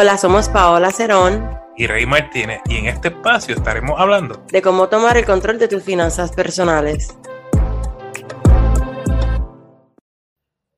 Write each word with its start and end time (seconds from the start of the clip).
Hola, 0.00 0.16
somos 0.16 0.48
Paola 0.48 0.92
Cerón 0.92 1.44
y 1.76 1.88
Rey 1.88 2.06
Martínez 2.06 2.60
y 2.68 2.76
en 2.76 2.86
este 2.86 3.08
espacio 3.08 3.56
estaremos 3.56 3.98
hablando 3.98 4.44
de 4.48 4.62
cómo 4.62 4.88
tomar 4.88 5.16
el 5.16 5.24
control 5.24 5.58
de 5.58 5.66
tus 5.66 5.82
finanzas 5.82 6.30
personales. 6.30 7.18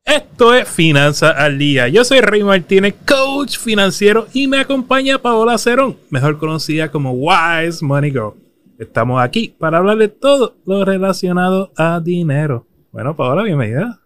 Esto 0.07 0.55
es 0.55 0.67
Finanzas 0.67 1.35
al 1.37 1.59
Día. 1.59 1.87
Yo 1.89 2.03
soy 2.03 2.23
Rey 2.23 2.43
Martínez, 2.43 2.95
coach 3.07 3.59
financiero, 3.59 4.27
y 4.33 4.49
me 4.49 4.57
acompaña 4.57 5.19
Paola 5.19 5.59
Cerón, 5.59 5.99
mejor 6.09 6.39
conocida 6.39 6.91
como 6.91 7.13
Wise 7.13 7.85
Money 7.85 8.13
Girl. 8.13 8.33
Estamos 8.79 9.23
aquí 9.23 9.55
para 9.59 9.77
hablar 9.77 9.99
de 9.99 10.09
todo 10.09 10.57
lo 10.65 10.83
relacionado 10.83 11.73
a 11.77 12.01
dinero. 12.01 12.67
Bueno, 12.91 13.15
Paola, 13.15 13.43
bienvenida. 13.43 14.01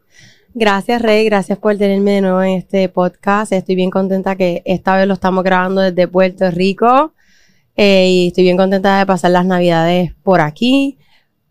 Gracias, 0.56 1.02
Rey. 1.02 1.24
Gracias 1.24 1.58
por 1.58 1.76
tenerme 1.76 2.12
de 2.12 2.20
nuevo 2.20 2.40
en 2.40 2.58
este 2.58 2.88
podcast. 2.88 3.52
Estoy 3.52 3.74
bien 3.74 3.90
contenta 3.90 4.36
que 4.36 4.62
esta 4.64 4.96
vez 4.96 5.08
lo 5.08 5.14
estamos 5.14 5.42
grabando 5.42 5.80
desde 5.80 6.06
Puerto 6.06 6.48
Rico. 6.52 7.12
Eh, 7.74 8.08
y 8.08 8.26
estoy 8.28 8.44
bien 8.44 8.56
contenta 8.56 9.00
de 9.00 9.04
pasar 9.04 9.32
las 9.32 9.44
navidades 9.44 10.14
por 10.22 10.40
aquí. 10.40 10.96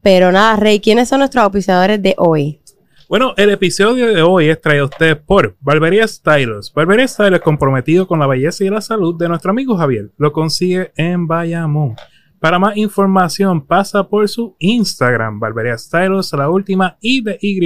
Pero 0.01 0.31
nada, 0.31 0.55
Rey, 0.55 0.79
¿quiénes 0.79 1.09
son 1.09 1.19
nuestros 1.19 1.43
auspiciadores 1.43 2.01
de 2.01 2.15
hoy? 2.17 2.61
Bueno, 3.09 3.33
el 3.35 3.49
episodio 3.49 4.07
de 4.07 4.21
hoy 4.21 4.47
es 4.47 4.61
traído 4.61 4.85
a 4.85 4.87
ustedes 4.87 5.17
por 5.17 5.57
Barbería 5.59 6.07
Stylos. 6.07 6.71
Barbería 6.73 7.05
Stylos 7.05 7.41
comprometido 7.41 8.07
con 8.07 8.19
la 8.19 8.27
belleza 8.27 8.63
y 8.63 8.69
la 8.69 8.79
salud 8.79 9.17
de 9.17 9.27
nuestro 9.27 9.51
amigo 9.51 9.75
Javier. 9.75 10.11
Lo 10.17 10.31
consigue 10.31 10.93
en 10.95 11.27
Bayamón. 11.27 11.97
Para 12.39 12.57
más 12.57 12.77
información, 12.77 13.65
pasa 13.65 14.07
por 14.07 14.29
su 14.29 14.55
Instagram, 14.59 15.41
Barbería 15.41 15.77
Stylos, 15.77 16.31
la 16.31 16.49
última 16.49 16.97
I 17.01 17.21
de 17.21 17.37
Y 17.41 17.59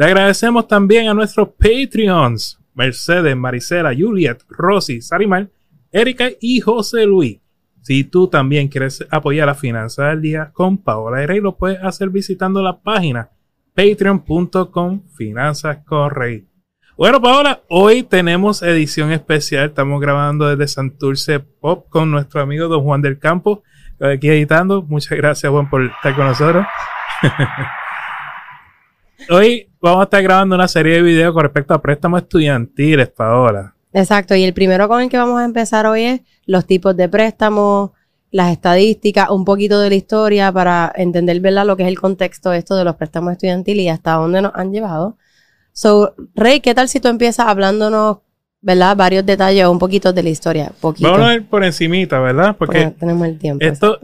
le 0.00 0.06
agradecemos 0.06 0.66
también 0.66 1.10
a 1.10 1.12
nuestros 1.12 1.50
Patreons, 1.58 2.58
Mercedes, 2.72 3.36
Maricela, 3.36 3.92
Juliet, 3.94 4.38
Rosy, 4.48 5.02
Sarimar, 5.02 5.50
Erika 5.92 6.30
y 6.40 6.58
José 6.60 7.04
Luis. 7.04 7.38
Si 7.82 8.04
tú 8.04 8.26
también 8.26 8.68
quieres 8.68 9.06
apoyar 9.10 9.48
la 9.48 9.54
finanza 9.54 10.06
del 10.06 10.22
día 10.22 10.52
con 10.54 10.78
Paola 10.78 11.22
y 11.22 11.26
Rey, 11.26 11.40
lo 11.40 11.58
puedes 11.58 11.84
hacer 11.84 12.08
visitando 12.08 12.62
la 12.62 12.80
página 12.80 13.28
patreon.com 13.74 15.02
finanzas 15.18 15.80
Bueno, 16.96 17.20
Paola, 17.20 17.60
hoy 17.68 18.02
tenemos 18.02 18.62
edición 18.62 19.12
especial. 19.12 19.66
Estamos 19.66 20.00
grabando 20.00 20.48
desde 20.48 20.66
Santurce 20.66 21.40
Pop 21.40 21.90
con 21.90 22.10
nuestro 22.10 22.40
amigo 22.40 22.68
Don 22.68 22.84
Juan 22.84 23.02
del 23.02 23.18
Campo, 23.18 23.64
aquí 24.00 24.30
editando. 24.30 24.80
Muchas 24.80 25.18
gracias, 25.18 25.52
Juan, 25.52 25.68
por 25.68 25.84
estar 25.84 26.16
con 26.16 26.24
nosotros. 26.24 26.64
hoy 29.28 29.68
vamos 29.80 30.00
a 30.00 30.04
estar 30.04 30.22
grabando 30.22 30.54
una 30.54 30.68
serie 30.68 30.94
de 30.94 31.02
videos 31.02 31.32
con 31.34 31.42
respecto 31.42 31.74
a 31.74 31.82
préstamos 31.82 32.22
estudiantiles, 32.22 33.08
Paola. 33.08 33.74
Exacto, 33.92 34.34
y 34.34 34.44
el 34.44 34.54
primero 34.54 34.88
con 34.88 35.02
el 35.02 35.08
que 35.08 35.18
vamos 35.18 35.40
a 35.40 35.44
empezar 35.44 35.86
hoy 35.86 36.02
es 36.02 36.20
los 36.46 36.66
tipos 36.66 36.96
de 36.96 37.08
préstamos, 37.08 37.90
las 38.30 38.52
estadísticas, 38.52 39.30
un 39.30 39.44
poquito 39.44 39.80
de 39.80 39.90
la 39.90 39.96
historia 39.96 40.52
para 40.52 40.92
entender 40.94 41.40
¿verdad? 41.40 41.66
lo 41.66 41.76
que 41.76 41.82
es 41.82 41.88
el 41.88 41.98
contexto 41.98 42.52
esto 42.52 42.76
de 42.76 42.84
los 42.84 42.96
préstamos 42.96 43.32
estudiantiles 43.32 43.84
y 43.84 43.88
hasta 43.88 44.12
dónde 44.12 44.42
nos 44.42 44.52
han 44.54 44.72
llevado. 44.72 45.16
So, 45.72 46.14
Rey, 46.34 46.60
¿qué 46.60 46.74
tal 46.74 46.88
si 46.88 47.00
tú 47.00 47.08
empiezas 47.08 47.46
hablándonos, 47.46 48.18
¿verdad? 48.60 48.96
Varios 48.96 49.26
detalles 49.26 49.66
un 49.66 49.78
poquito 49.78 50.12
de 50.12 50.22
la 50.22 50.28
historia. 50.28 50.72
Vamos 50.82 51.20
a 51.20 51.28
ver 51.28 51.46
por 51.46 51.64
encimita, 51.64 52.20
¿verdad? 52.20 52.56
Porque 52.56 52.92
tenemos 52.98 53.26
el 53.26 53.38
tiempo. 53.38 53.64
Esto, 53.64 53.98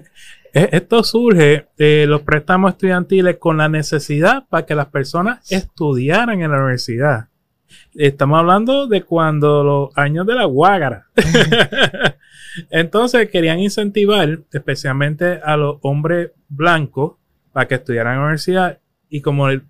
esto 0.52 1.02
surge 1.02 1.68
de 1.76 2.06
los 2.06 2.22
préstamos 2.22 2.72
estudiantiles 2.72 3.38
con 3.38 3.56
la 3.56 3.68
necesidad 3.68 4.46
para 4.48 4.66
que 4.66 4.74
las 4.74 4.86
personas 4.86 5.50
estudiaran 5.50 6.40
en 6.42 6.50
la 6.50 6.58
universidad. 6.58 7.28
Estamos 7.94 8.38
hablando 8.38 8.86
de 8.86 9.02
cuando 9.02 9.62
los 9.62 9.98
años 9.98 10.26
de 10.26 10.34
la 10.34 10.44
guágara. 10.44 11.06
Entonces 12.70 13.30
querían 13.30 13.60
incentivar 13.60 14.40
especialmente 14.52 15.40
a 15.42 15.56
los 15.56 15.78
hombres 15.82 16.32
blancos 16.48 17.14
para 17.52 17.68
que 17.68 17.76
estudiaran 17.76 18.14
en 18.14 18.18
la 18.18 18.24
universidad 18.24 18.78
y 19.08 19.20
como 19.20 19.48
el 19.48 19.62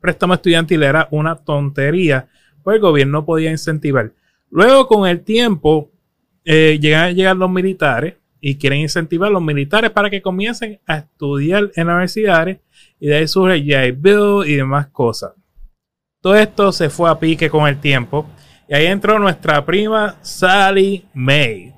préstamo 0.00 0.34
estudiantil 0.34 0.82
era 0.82 1.08
una 1.10 1.36
tontería, 1.36 2.28
pues 2.62 2.76
el 2.76 2.80
gobierno 2.80 3.24
podía 3.24 3.50
incentivar. 3.50 4.12
Luego 4.50 4.86
con 4.86 5.08
el 5.08 5.22
tiempo 5.22 5.90
eh, 6.44 6.78
llegan 6.80 7.04
a 7.04 7.10
llegar 7.12 7.36
los 7.36 7.50
militares 7.50 8.14
y 8.48 8.58
quieren 8.58 8.78
incentivar 8.78 9.28
a 9.28 9.32
los 9.32 9.42
militares 9.42 9.90
para 9.90 10.08
que 10.08 10.22
comiencen 10.22 10.78
a 10.86 10.98
estudiar 10.98 11.72
en 11.74 11.88
universidades 11.88 12.60
y 13.00 13.08
de 13.08 13.16
ahí 13.16 13.26
surge 13.26 13.58
J. 13.58 13.92
Bill 13.98 14.48
y 14.48 14.54
demás 14.54 14.86
cosas. 14.86 15.32
Todo 16.20 16.36
esto 16.36 16.70
se 16.70 16.88
fue 16.88 17.10
a 17.10 17.18
pique 17.18 17.50
con 17.50 17.66
el 17.66 17.80
tiempo 17.80 18.24
y 18.68 18.74
ahí 18.76 18.86
entró 18.86 19.18
nuestra 19.18 19.66
prima 19.66 20.18
Sally 20.22 21.04
May. 21.12 21.74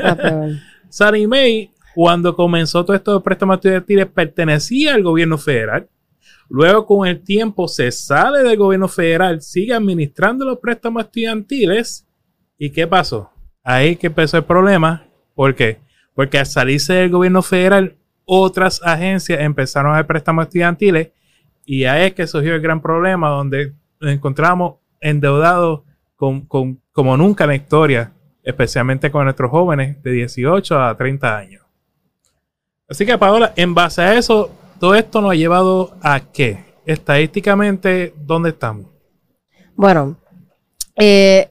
Ah, 0.00 0.46
Sally 0.88 1.26
May, 1.26 1.72
cuando 1.92 2.36
comenzó 2.36 2.84
todo 2.84 2.94
esto 2.94 3.14
de 3.14 3.20
préstamos 3.20 3.56
estudiantiles, 3.56 4.06
pertenecía 4.06 4.94
al 4.94 5.02
gobierno 5.02 5.38
federal. 5.38 5.88
Luego, 6.48 6.86
con 6.86 7.08
el 7.08 7.24
tiempo, 7.24 7.66
se 7.66 7.90
sale 7.90 8.44
del 8.44 8.56
gobierno 8.56 8.86
federal, 8.86 9.42
sigue 9.42 9.74
administrando 9.74 10.44
los 10.44 10.60
préstamos 10.60 11.02
estudiantiles. 11.02 12.06
¿Y 12.58 12.70
qué 12.70 12.86
pasó? 12.86 13.32
Ahí 13.64 13.96
que 13.96 14.06
empezó 14.06 14.36
el 14.36 14.44
problema. 14.44 15.08
¿Por 15.34 15.56
qué? 15.56 15.80
Porque 16.14 16.38
al 16.38 16.46
salirse 16.46 16.94
del 16.94 17.10
gobierno 17.10 17.42
federal, 17.42 17.96
otras 18.24 18.80
agencias 18.84 19.40
empezaron 19.40 19.92
a 19.92 19.96
dar 19.96 20.06
préstamos 20.06 20.46
estudiantiles 20.46 21.10
y 21.64 21.84
ahí 21.84 22.06
es 22.06 22.14
que 22.14 22.26
surgió 22.26 22.54
el 22.54 22.60
gran 22.60 22.80
problema 22.80 23.28
donde 23.28 23.74
nos 24.00 24.12
encontramos 24.12 24.76
endeudados 25.00 25.82
con, 26.16 26.46
como 26.92 27.16
nunca 27.16 27.44
en 27.44 27.50
la 27.50 27.56
historia, 27.56 28.12
especialmente 28.42 29.10
con 29.10 29.24
nuestros 29.24 29.50
jóvenes 29.50 30.02
de 30.02 30.12
18 30.12 30.80
a 30.80 30.96
30 30.96 31.36
años. 31.36 31.62
Así 32.88 33.06
que 33.06 33.18
Paola, 33.18 33.52
en 33.56 33.74
base 33.74 34.02
a 34.02 34.14
eso, 34.14 34.50
todo 34.78 34.94
esto 34.94 35.20
nos 35.20 35.32
ha 35.32 35.34
llevado 35.34 35.96
a 36.02 36.20
qué? 36.20 36.64
Estadísticamente, 36.84 38.14
¿dónde 38.16 38.50
estamos? 38.50 38.86
Bueno, 39.74 40.16
eh, 40.96 41.50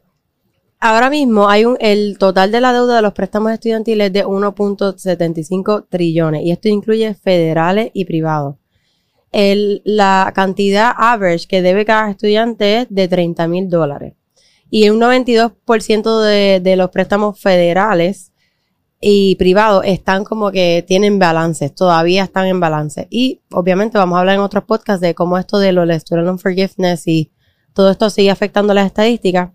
ahora 0.81 1.09
mismo 1.09 1.47
hay 1.47 1.64
el 1.80 2.18
total 2.18 2.52
de 2.52 2.59
la 2.59 2.74
deuda 2.74 2.97
de 2.97 3.02
los 3.02 3.14
préstamos 3.14 3.53
estudiantiles 3.53 4.12
de 4.12 4.25
1.75 4.25 5.86
trillones 5.88 6.44
y 6.44 6.52
esto 6.52 6.68
incluye 6.68 7.14
federales 7.14 7.92
y 7.94 8.06
privados. 8.06 8.56
la 9.31 10.31
cantidad 10.36 10.92
average 10.97 11.47
que 11.47 11.62
debe 11.62 11.86
cada 11.86 12.09
estudiante 12.09 12.80
es 12.80 12.88
de 12.90 13.08
30 13.08 13.47
mil 13.47 13.69
dólares. 13.69 14.16
Y 14.69 14.90
un 14.90 15.00
92% 15.00 16.22
de, 16.22 16.59
de 16.62 16.75
los 16.75 16.90
préstamos 16.90 17.40
federales 17.40 18.31
y 19.02 19.36
privados 19.36 19.84
están 19.86 20.24
como 20.24 20.52
que 20.52 20.84
tienen 20.88 21.19
balances, 21.19 21.74
todavía 21.74 22.24
están 22.24 22.48
en 22.48 22.59
balance. 22.59 23.08
Y 23.09 23.42
obviamente 23.52 23.98
vamos 23.98 24.18
a 24.18 24.19
hablar 24.19 24.36
en 24.36 24.42
otros 24.42 24.63
podcasts 24.63 25.02
de 25.02 25.16
cómo 25.16 25.38
esto 25.38 25.59
de 25.59 25.72
los 25.74 25.90
student 26.02 26.25
loan 26.25 26.40
forgiveness 26.40 27.08
y 27.08 27.31
todo 27.74 27.92
esto 27.92 28.09
sigue 28.09 28.31
afectando 28.31 28.74
las 28.74 28.86
estadísticas. 28.86 29.52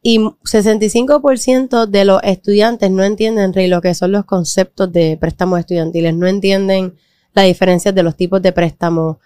Y 0.00 0.18
65% 0.20 1.86
de 1.86 2.04
los 2.04 2.22
estudiantes 2.22 2.90
no 2.90 3.02
entienden, 3.02 3.52
Rey, 3.52 3.66
lo 3.66 3.80
que 3.80 3.94
son 3.94 4.12
los 4.12 4.24
conceptos 4.24 4.92
de 4.92 5.16
préstamos 5.20 5.58
estudiantiles, 5.58 6.14
no 6.14 6.26
entienden 6.28 6.94
la 7.34 7.42
diferencia 7.42 7.90
de 7.90 8.02
los 8.04 8.16
tipos 8.16 8.40
de 8.40 8.52
préstamos. 8.52 9.16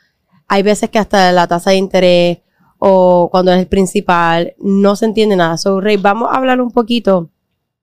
Hay 0.49 0.63
veces 0.63 0.89
que 0.89 0.99
hasta 0.99 1.31
la 1.33 1.47
tasa 1.47 1.71
de 1.71 1.77
interés 1.77 2.39
o 2.79 3.29
cuando 3.31 3.53
es 3.53 3.61
el 3.61 3.67
principal, 3.67 4.55
no 4.59 4.97
se 4.97 5.05
entiende 5.05 5.37
nada. 5.37 5.57
So, 5.59 5.81
Rey, 5.81 5.99
vamos 5.99 6.31
a 6.33 6.37
hablar 6.37 6.61
un 6.61 6.71
poquito 6.71 7.31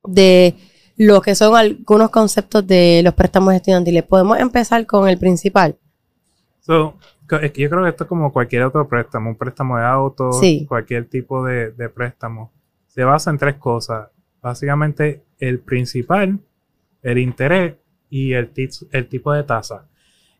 de 0.03 0.55
lo 0.97 1.21
que 1.21 1.35
son 1.35 1.55
algunos 1.55 2.09
conceptos 2.09 2.65
de 2.67 3.01
los 3.03 3.13
préstamos 3.13 3.53
estudiantiles. 3.53 4.03
Podemos 4.03 4.39
empezar 4.39 4.85
con 4.85 5.07
el 5.07 5.17
principal. 5.17 5.77
So, 6.59 6.95
yo 7.29 7.39
creo 7.39 7.83
que 7.83 7.89
esto 7.89 8.03
es 8.03 8.07
como 8.07 8.33
cualquier 8.33 8.63
otro 8.63 8.87
préstamo, 8.89 9.29
un 9.29 9.37
préstamo 9.37 9.77
de 9.77 9.85
auto, 9.85 10.31
cualquier 10.67 11.07
tipo 11.07 11.45
de 11.45 11.89
préstamo 11.93 12.51
se 12.99 13.05
basa 13.05 13.29
en 13.29 13.37
tres 13.37 13.55
cosas. 13.55 14.09
Básicamente 14.41 15.23
el 15.39 15.59
principal, 15.59 16.37
el 17.01 17.17
interés 17.17 17.75
y 18.09 18.33
el, 18.33 18.51
tipo 19.07 19.31
de 19.31 19.43
tasa. 19.43 19.87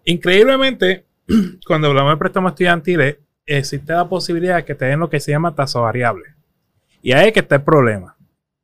Increíblemente, 0.03 1.05
cuando 1.65 1.87
hablamos 1.87 2.11
de 2.11 2.17
préstamos 2.17 2.51
estudiantiles, 2.51 3.15
existe 3.45 3.93
la 3.93 4.09
posibilidad 4.09 4.57
de 4.57 4.65
que 4.65 4.75
te 4.75 4.83
den 4.83 4.99
lo 4.99 5.09
que 5.09 5.21
se 5.21 5.31
llama 5.31 5.55
tasa 5.55 5.79
variable. 5.79 6.35
Y 7.01 7.13
ahí 7.13 7.27
es 7.27 7.33
que 7.33 7.39
está 7.39 7.55
el 7.55 7.61
problema. 7.61 8.17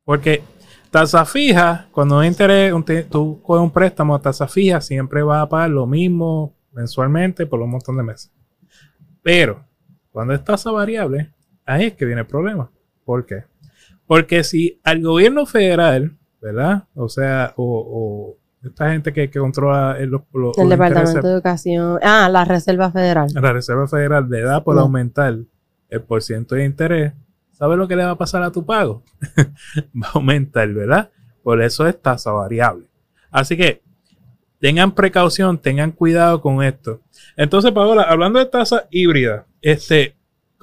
Porque 0.04 0.42
tasa 0.90 1.24
fija, 1.24 1.88
cuando 1.90 2.18
un 2.18 2.26
interés, 2.26 2.74
tú 3.08 3.40
coges 3.42 3.62
un 3.62 3.70
préstamo 3.70 4.14
a 4.14 4.20
tasa 4.20 4.46
fija, 4.46 4.82
siempre 4.82 5.22
vas 5.22 5.42
a 5.42 5.48
pagar 5.48 5.70
lo 5.70 5.86
mismo 5.86 6.54
mensualmente 6.70 7.46
por 7.46 7.62
un 7.62 7.70
montón 7.70 7.96
de 7.96 8.02
meses. 8.02 8.30
Pero 9.22 9.64
cuando 10.10 10.34
es 10.34 10.44
tasa 10.44 10.70
variable, 10.70 11.32
ahí 11.64 11.86
es 11.86 11.94
que 11.94 12.04
viene 12.04 12.20
el 12.20 12.26
problema. 12.26 12.70
¿Por 13.06 13.24
qué? 13.24 13.44
Porque 14.06 14.44
si 14.44 14.80
al 14.84 15.02
gobierno 15.02 15.46
federal, 15.46 16.16
¿verdad? 16.40 16.84
O 16.94 17.08
sea, 17.08 17.52
o, 17.56 18.36
esta 18.62 18.90
gente 18.90 19.12
que, 19.12 19.30
controla 19.30 19.96
el, 19.98 20.12
el 20.56 20.68
Departamento 20.68 21.26
de 21.26 21.32
Educación. 21.32 21.98
Ah, 22.02 22.28
la 22.28 22.44
Reserva 22.44 22.90
Federal. 22.90 23.28
La 23.34 23.52
Reserva 23.52 23.86
Federal 23.86 24.28
le 24.28 24.42
da 24.42 24.64
por 24.64 24.78
aumentar 24.78 25.36
el 25.88 26.02
porciento 26.02 26.54
de 26.54 26.64
interés. 26.64 27.12
¿sabes 27.56 27.78
lo 27.78 27.88
que 27.88 27.96
le 27.96 28.04
va 28.04 28.10
a 28.10 28.18
pasar 28.18 28.42
a 28.42 28.52
tu 28.52 28.64
pago? 28.64 29.02
va 30.02 30.08
a 30.08 30.12
aumentar, 30.14 30.68
¿verdad? 30.72 31.10
Por 31.42 31.62
eso 31.62 31.86
es 31.86 32.00
tasa 32.00 32.30
variable. 32.32 32.86
Así 33.30 33.56
que 33.56 33.82
tengan 34.60 34.94
precaución, 34.94 35.58
tengan 35.58 35.92
cuidado 35.92 36.40
con 36.40 36.62
esto. 36.62 37.00
Entonces, 37.36 37.72
Paola, 37.72 38.02
hablando 38.02 38.38
de 38.38 38.46
tasa 38.46 38.86
híbrida, 38.90 39.46
este, 39.62 40.15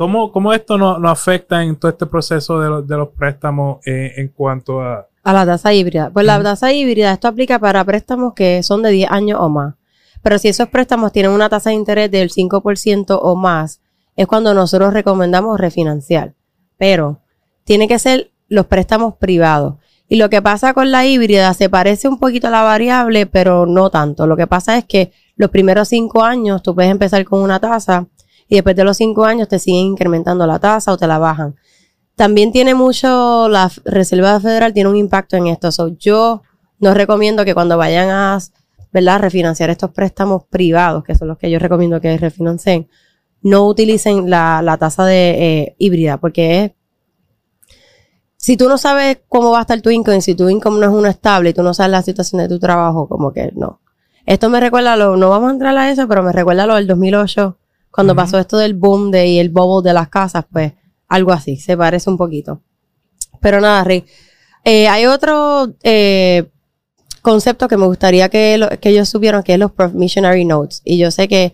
¿cómo, 0.03 0.33
cómo 0.33 0.51
esto 0.51 0.77
nos 0.77 1.00
no 1.00 1.09
afecta 1.09 1.63
en 1.63 1.77
todo 1.77 1.89
este 1.89 2.05
proceso 2.05 2.59
de, 2.81 2.97
los 2.97 3.09
préstamos 3.11 3.77
eh, 3.88 4.11
en 4.17 4.27
cuanto 4.27 4.81
a... 4.81 5.07
A 5.23 5.31
la 5.31 5.45
tasa 5.45 5.73
híbrida. 5.73 6.09
Pues 6.11 6.25
la 6.25 6.44
tasa 6.44 6.73
híbrida, 6.73 7.13
esto 7.13 7.29
aplica 7.29 7.57
para 7.57 7.85
préstamos 7.85 8.33
que 8.33 8.61
son 8.63 8.81
de 8.81 8.91
10 8.91 9.09
años 9.09 9.39
o 9.39 9.47
más. 9.47 9.75
Pero 10.21 10.38
si 10.39 10.50
esos 10.50 10.67
préstamos 10.67 11.13
tienen 11.13 11.31
una 11.31 11.47
tasa 11.47 11.69
de 11.69 11.77
interés 11.77 12.11
del 12.11 12.31
5% 12.31 13.17
o 13.21 13.35
más, 13.38 13.79
es 14.17 14.27
cuando 14.27 14.53
nosotros 14.53 14.91
recomendamos 14.91 15.57
refinanciar. 15.57 16.33
Pero 16.77 17.21
tiene 17.63 17.88
que 17.88 17.97
ser 17.97 18.31
los 18.50 18.65
préstamos 18.65 19.15
privados. 19.15 19.75
Y 20.09 20.17
lo 20.17 20.29
que 20.29 20.41
pasa 20.41 20.73
con 20.73 20.91
la 20.91 21.05
híbrida 21.05 21.53
se 21.53 21.69
parece 21.69 22.09
un 22.09 22.19
poquito 22.19 22.47
a 22.47 22.51
la 22.51 22.61
variable, 22.63 23.25
pero 23.25 23.65
no 23.65 23.89
tanto. 23.89 24.27
Lo 24.27 24.35
que 24.35 24.47
pasa 24.47 24.77
es 24.77 24.83
que 24.83 25.13
los 25.38 25.50
primeros 25.50 25.88
cinco 25.88 26.23
años 26.23 26.61
tú 26.61 26.75
puedes 26.75 26.91
empezar 26.91 27.23
con 27.23 27.39
una 27.39 27.61
tasa 27.61 28.07
y 28.53 28.57
después 28.57 28.75
de 28.75 28.83
los 28.83 28.97
cinco 28.97 29.25
años 29.25 29.47
te 29.47 29.57
siguen 29.57 29.88
incrementando 29.88 30.45
la 30.45 30.59
tasa 30.59 30.91
o 30.91 30.97
te 30.97 31.07
la 31.07 31.17
bajan. 31.17 31.55
También 32.15 32.51
tiene 32.51 32.75
mucho, 32.75 33.50
la 33.50 33.71
Reserva 33.83 34.39
Federal 34.39 34.73
tiene 34.73 34.91
un 34.91 34.95
impacto 34.95 35.35
en 35.38 35.47
esto. 35.47 35.69
yo 35.97 36.44
no 36.77 36.94
recomiendo 36.94 37.45
que 37.45 37.55
cuando 37.55 37.79
vayan 37.79 38.11
a, 38.11 38.38
¿verdad? 38.91 39.21
refinanciar 39.21 39.71
estos 39.71 39.89
préstamos 39.89 40.44
privados, 40.51 41.03
que 41.03 41.15
son 41.15 41.29
los 41.29 41.39
que 41.39 41.50
yo 41.50 41.57
recomiendo 41.57 42.00
que 42.00 42.15
refinancien, 42.15 42.88
no 43.41 43.67
utilicen 43.67 44.29
la, 44.29 44.77
tasa 44.79 45.03
de 45.03 45.31
eh, 45.31 45.75
híbrida, 45.79 46.17
porque 46.17 46.63
es 46.63 46.71
si 48.38 48.55
tú 48.55 48.69
no 48.69 48.77
sabes 48.77 49.17
cómo 49.29 49.50
va 49.50 49.59
a 49.59 49.61
estar 49.61 49.81
tu 49.81 49.89
income, 49.89 50.21
si 50.21 50.35
tu 50.35 50.47
income 50.47 50.79
no 50.79 50.85
es 50.85 50.91
uno 50.91 51.07
estable 51.07 51.50
y 51.50 51.53
tú 51.55 51.63
no 51.63 51.73
sabes 51.73 51.91
la 51.91 52.03
situación 52.03 52.39
de 52.39 52.50
tu 52.50 52.59
trabajo, 52.59 53.07
como 53.07 53.33
que 53.33 53.51
no. 53.55 53.81
Esto 54.27 54.47
me 54.51 54.59
recuerda 54.59 54.94
a 54.94 54.97
lo, 54.97 55.17
no 55.17 55.31
vamos 55.31 55.50
a 55.50 55.53
entrar 55.53 55.75
a 55.75 55.89
eso, 55.89 56.07
pero 56.07 56.21
me 56.21 56.31
recuerda 56.31 56.65
a 56.65 56.67
lo 56.67 56.75
del 56.75 56.85
2008, 56.85 57.57
cuando 57.94 58.16
pasó 58.16 58.40
esto 58.40 58.57
del 58.57 58.74
boom 58.74 59.12
de, 59.12 59.28
y 59.28 59.40
el 59.40 59.50
bubble 59.50 59.88
de 59.88 59.94
las 59.94 60.10
casas, 60.10 60.45
pues 60.51 60.74
algo 61.07 61.31
así, 61.31 61.57
se 61.57 61.78
parece 61.78 62.10
un 62.10 62.18
poquito. 62.18 62.62
Pero 63.40 63.62
nada, 63.62 63.84
Rick. 63.84 64.07
Eh, 64.66 64.88
hay 64.88 65.06
otro 65.06 65.74
eh, 65.84 66.50
concepto 67.22 67.68
que 67.68 67.78
me 67.78 67.86
gustaría 67.86 68.30
que, 68.30 68.78
que 68.81 68.90
ellos 68.90 69.10
supieran, 69.10 69.44
que 69.44 69.54
es 69.54 69.60
los 69.60 69.72
promissionary 69.72 70.44
notes. 70.44 70.81
Y 70.84 70.98
yo 70.98 71.12
sé 71.12 71.28
que 71.28 71.54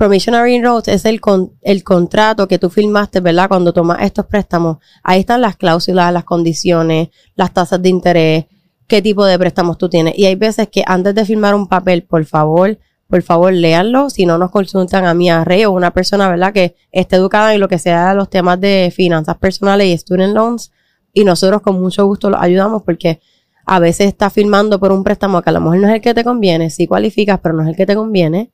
Promissionary 0.00 0.58
Notes 0.60 0.94
es 0.94 1.04
el, 1.04 1.20
el 1.60 1.84
contrato 1.84 2.48
que 2.48 2.58
tú 2.58 2.70
firmaste, 2.70 3.20
¿verdad? 3.20 3.48
Cuando 3.48 3.74
tomas 3.74 3.98
estos 4.00 4.24
préstamos. 4.24 4.78
Ahí 5.02 5.20
están 5.20 5.42
las 5.42 5.56
cláusulas, 5.56 6.10
las 6.10 6.24
condiciones, 6.24 7.10
las 7.34 7.52
tasas 7.52 7.82
de 7.82 7.90
interés, 7.90 8.46
qué 8.86 9.02
tipo 9.02 9.26
de 9.26 9.38
préstamos 9.38 9.76
tú 9.76 9.90
tienes. 9.90 10.18
Y 10.18 10.24
hay 10.24 10.36
veces 10.36 10.68
que 10.68 10.82
antes 10.86 11.14
de 11.14 11.26
firmar 11.26 11.54
un 11.54 11.68
papel, 11.68 12.02
por 12.04 12.24
favor, 12.24 12.78
por 13.10 13.22
favor, 13.22 13.52
léanlo. 13.52 14.08
Si 14.08 14.24
no 14.24 14.38
nos 14.38 14.50
consultan 14.50 15.04
a 15.04 15.14
mí, 15.14 15.28
a 15.28 15.44
Rey 15.44 15.64
o 15.64 15.72
una 15.72 15.90
persona, 15.90 16.28
¿verdad? 16.28 16.52
Que 16.52 16.76
esté 16.92 17.16
educada 17.16 17.52
en 17.52 17.60
lo 17.60 17.68
que 17.68 17.78
sea 17.78 18.14
los 18.14 18.30
temas 18.30 18.60
de 18.60 18.92
finanzas 18.94 19.36
personales 19.36 19.88
y 19.88 19.98
student 19.98 20.32
loans. 20.32 20.72
Y 21.12 21.24
nosotros 21.24 21.60
con 21.60 21.80
mucho 21.80 22.06
gusto 22.06 22.30
los 22.30 22.40
ayudamos 22.40 22.84
porque 22.84 23.20
a 23.66 23.80
veces 23.80 24.06
estás 24.06 24.32
firmando 24.32 24.78
por 24.78 24.92
un 24.92 25.02
préstamo 25.02 25.42
que 25.42 25.50
a 25.50 25.52
lo 25.52 25.60
mejor 25.60 25.78
no 25.78 25.88
es 25.88 25.94
el 25.94 26.00
que 26.00 26.14
te 26.14 26.22
conviene. 26.22 26.70
Sí 26.70 26.86
cualificas, 26.86 27.40
pero 27.42 27.54
no 27.54 27.62
es 27.62 27.68
el 27.68 27.76
que 27.76 27.84
te 27.84 27.96
conviene 27.96 28.52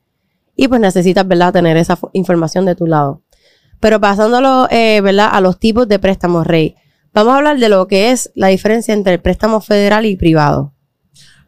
y 0.56 0.69
pues 0.69 0.81
necesitas, 0.81 1.29
¿verdad?, 1.29 1.53
tener 1.53 1.76
esa 1.76 1.99
información 2.14 2.64
de 2.64 2.75
tu 2.75 2.87
lado. 2.87 3.23
Pero 3.79 4.00
pasándolo, 4.00 4.69
eh, 4.70 5.03
¿verdad?, 5.03 5.29
a 5.31 5.41
los 5.43 5.58
tipos 5.58 5.87
de 5.87 5.99
préstamos, 5.99 6.47
Rey. 6.47 6.76
Vamos 7.12 7.35
a 7.35 7.37
hablar 7.37 7.58
de 7.58 7.69
lo 7.69 7.87
que 7.87 8.11
es 8.11 8.32
la 8.35 8.49
diferencia 8.49 8.94
entre 8.94 9.12
el 9.12 9.20
préstamo 9.20 9.61
federal 9.61 10.06
y 10.06 10.17
privado. 10.17 10.73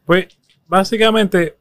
Pues, 0.05 0.29
básicamente, 0.67 1.57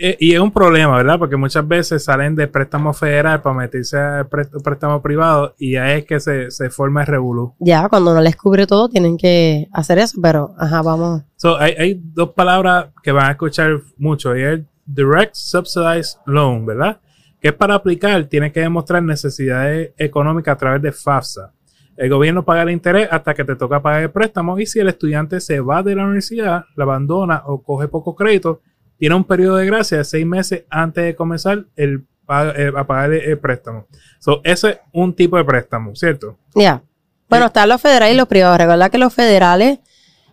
es 0.00 0.40
un 0.40 0.50
problema, 0.50 0.96
¿verdad? 0.96 1.18
Porque 1.18 1.36
muchas 1.36 1.66
veces 1.68 2.02
salen 2.02 2.34
de 2.34 2.48
préstamo 2.48 2.94
federal 2.94 3.42
para 3.42 3.56
meterse 3.56 3.98
a 3.98 4.26
préstamo, 4.28 5.02
privado 5.02 5.54
y 5.58 5.76
ahí 5.76 5.98
es 5.98 6.04
que 6.06 6.20
se, 6.20 6.70
forma 6.70 7.02
el 7.02 7.06
revolú. 7.06 7.54
Ya, 7.58 7.88
cuando 7.88 8.14
no 8.14 8.20
les 8.20 8.36
cubre 8.36 8.66
todo, 8.66 8.88
tienen 8.88 9.18
que 9.18 9.68
hacer 9.72 9.98
eso, 9.98 10.18
pero, 10.22 10.54
ajá, 10.58 10.80
vamos. 10.80 11.22
So, 11.36 11.58
hay, 11.58 11.74
hay 11.78 12.00
dos 12.02 12.30
palabras 12.30 12.86
que 13.02 13.12
van 13.12 13.26
a 13.26 13.30
escuchar 13.32 13.80
mucho 13.98 14.34
y 14.36 14.42
es 14.42 14.60
Direct 14.86 15.34
Subsidized 15.34 16.18
Loan, 16.24 16.64
¿verdad? 16.64 17.00
Que 17.40 17.48
es 17.48 17.54
para 17.54 17.74
aplicar, 17.74 18.24
tiene 18.24 18.52
que 18.52 18.60
demostrar 18.60 19.02
necesidades 19.02 19.92
económicas 19.98 20.54
a 20.54 20.58
través 20.58 20.82
de 20.82 20.92
FAFSA. 20.92 21.52
El 21.96 22.08
gobierno 22.08 22.46
paga 22.46 22.62
el 22.62 22.70
interés 22.70 23.08
hasta 23.10 23.34
que 23.34 23.44
te 23.44 23.56
toca 23.56 23.82
pagar 23.82 24.02
el 24.02 24.10
préstamo 24.10 24.58
y 24.58 24.64
si 24.64 24.80
el 24.80 24.88
estudiante 24.88 25.40
se 25.40 25.60
va 25.60 25.82
de 25.82 25.94
la 25.94 26.04
universidad, 26.04 26.64
la 26.74 26.84
abandona 26.84 27.42
o 27.44 27.62
coge 27.62 27.88
poco 27.88 28.16
crédito, 28.16 28.62
tiene 29.00 29.14
un 29.14 29.24
periodo 29.24 29.56
de 29.56 29.64
gracia 29.64 29.96
de 29.96 30.04
seis 30.04 30.26
meses 30.26 30.64
antes 30.68 31.02
de 31.02 31.16
comenzar 31.16 31.64
el, 31.74 32.06
eh, 32.28 32.70
a 32.76 32.86
pagar 32.86 33.14
el, 33.14 33.38
préstamo. 33.38 33.86
So, 34.18 34.42
ese 34.44 34.68
es 34.68 34.78
un 34.92 35.14
tipo 35.14 35.38
de 35.38 35.44
préstamo, 35.44 35.96
¿cierto? 35.96 36.36
Ya. 36.54 36.82
Bueno, 37.26 37.46
están 37.46 37.70
los 37.70 37.80
federales 37.80 38.14
y 38.14 38.18
los 38.18 38.28
privados. 38.28 38.58
Recuerda 38.58 38.90
que 38.90 38.98
los 38.98 39.14
federales 39.14 39.78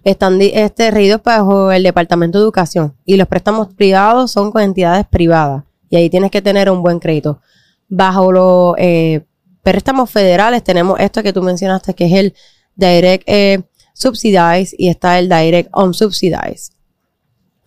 están 0.04 0.38
este, 0.42 0.92
regidos 0.92 1.24
bajo 1.24 1.72
el 1.72 1.82
Departamento 1.82 2.40
de 2.40 2.44
Educación 2.44 2.94
y 3.06 3.16
los 3.16 3.30
préstamos 3.30 3.74
privados 3.74 4.32
son 4.32 4.52
con 4.52 4.62
entidades 4.62 5.08
privadas 5.08 5.64
y 5.90 5.96
ahí 5.96 6.10
tienes 6.10 6.30
que 6.30 6.42
tener 6.42 6.70
un 6.70 6.82
buen 6.82 7.00
crédito. 7.00 7.40
Bajo 7.88 8.34
los 8.34 8.76
eh, 8.80 9.22
préstamos 9.64 10.12
federales 10.12 10.62
tenemos 10.62 11.00
esto 11.00 11.24
que 11.24 11.32
tú 11.32 11.42
mencionaste 11.42 11.94
que 11.94 12.06
es 12.06 12.14
el 12.14 12.34
Direct 12.76 13.24
eh, 13.28 13.64
Subsidized 13.94 14.76
y 14.78 14.90
está 14.90 15.20
el 15.20 15.30
Direct 15.30 15.70
Unsubsidized. 15.74 16.77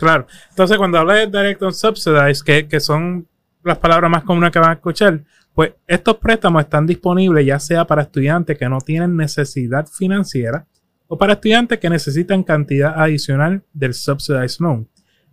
Claro, 0.01 0.27
entonces 0.49 0.79
cuando 0.79 0.99
hablas 0.99 1.31
de 1.31 1.39
Direct 1.39 1.61
Unsubsidized, 1.61 2.43
que, 2.43 2.67
que 2.67 2.81
son 2.81 3.29
las 3.63 3.77
palabras 3.77 4.11
más 4.11 4.25
comunes 4.25 4.51
que 4.51 4.59
van 4.59 4.71
a 4.71 4.73
escuchar, 4.73 5.21
pues 5.55 5.75
estos 5.87 6.17
préstamos 6.17 6.63
están 6.63 6.87
disponibles 6.87 7.45
ya 7.45 7.59
sea 7.59 7.87
para 7.87 8.01
estudiantes 8.01 8.57
que 8.57 8.67
no 8.67 8.79
tienen 8.79 9.15
necesidad 9.15 9.87
financiera, 9.87 10.67
o 11.07 11.19
para 11.19 11.35
estudiantes 11.35 11.79
que 11.79 11.91
necesitan 11.91 12.43
cantidad 12.43 12.95
adicional 12.99 13.63
del 13.75 13.93
subsidized 13.93 14.61
loan. 14.61 14.89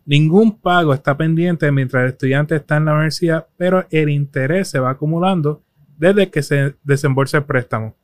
Ningún 0.05 0.59
pago 0.59 0.93
está 0.93 1.15
pendiente 1.15 1.71
mientras 1.71 2.03
el 2.03 2.09
estudiante 2.09 2.57
está 2.57 2.75
en 2.75 2.85
la 2.85 2.93
universidad, 2.93 3.47
pero 3.55 3.85
el 3.89 4.09
interés 4.09 4.67
se 4.67 4.79
va 4.79 4.89
acumulando 4.89 5.63
desde 5.97 6.29
que 6.29 6.43
se 6.43 6.75
desembolsa 6.83 7.37
el 7.37 7.45
préstamo. 7.45 7.95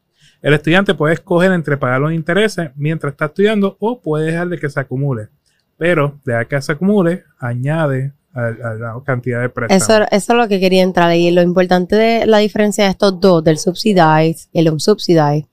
El 0.41 0.53
estudiante 0.53 0.93
puede 0.93 1.15
escoger 1.15 1.51
entre 1.51 1.75
pagar 1.75 1.99
los 1.99 2.13
intereses 2.13 2.71
mientras 2.77 3.11
está 3.11 3.25
estudiando 3.25 3.75
o 3.81 4.01
puede 4.01 4.27
dejar 4.27 4.47
de 4.47 4.59
que 4.59 4.69
se 4.69 4.79
acumule. 4.79 5.27
Pero 5.83 6.17
de 6.23 6.47
que 6.47 6.61
se 6.61 6.71
acumule, 6.71 7.25
añade 7.37 8.13
a, 8.33 8.51
la 8.51 9.01
cantidad 9.05 9.41
de 9.41 9.49
préstamo. 9.49 10.05
Eso, 10.07 10.07
es 10.09 10.29
lo 10.29 10.47
que 10.47 10.61
quería 10.61 10.81
entrar 10.81 11.13
y 11.13 11.29
lo 11.29 11.41
importante 11.41 11.97
de 11.97 12.25
la 12.25 12.37
diferencia 12.37 12.85
de 12.85 12.91
estos 12.91 13.19
dos, 13.19 13.43
del 13.43 13.57
subsidized 13.57 14.47
y 14.53 14.59
el 14.59 14.69
unsubsidized, 14.69 15.43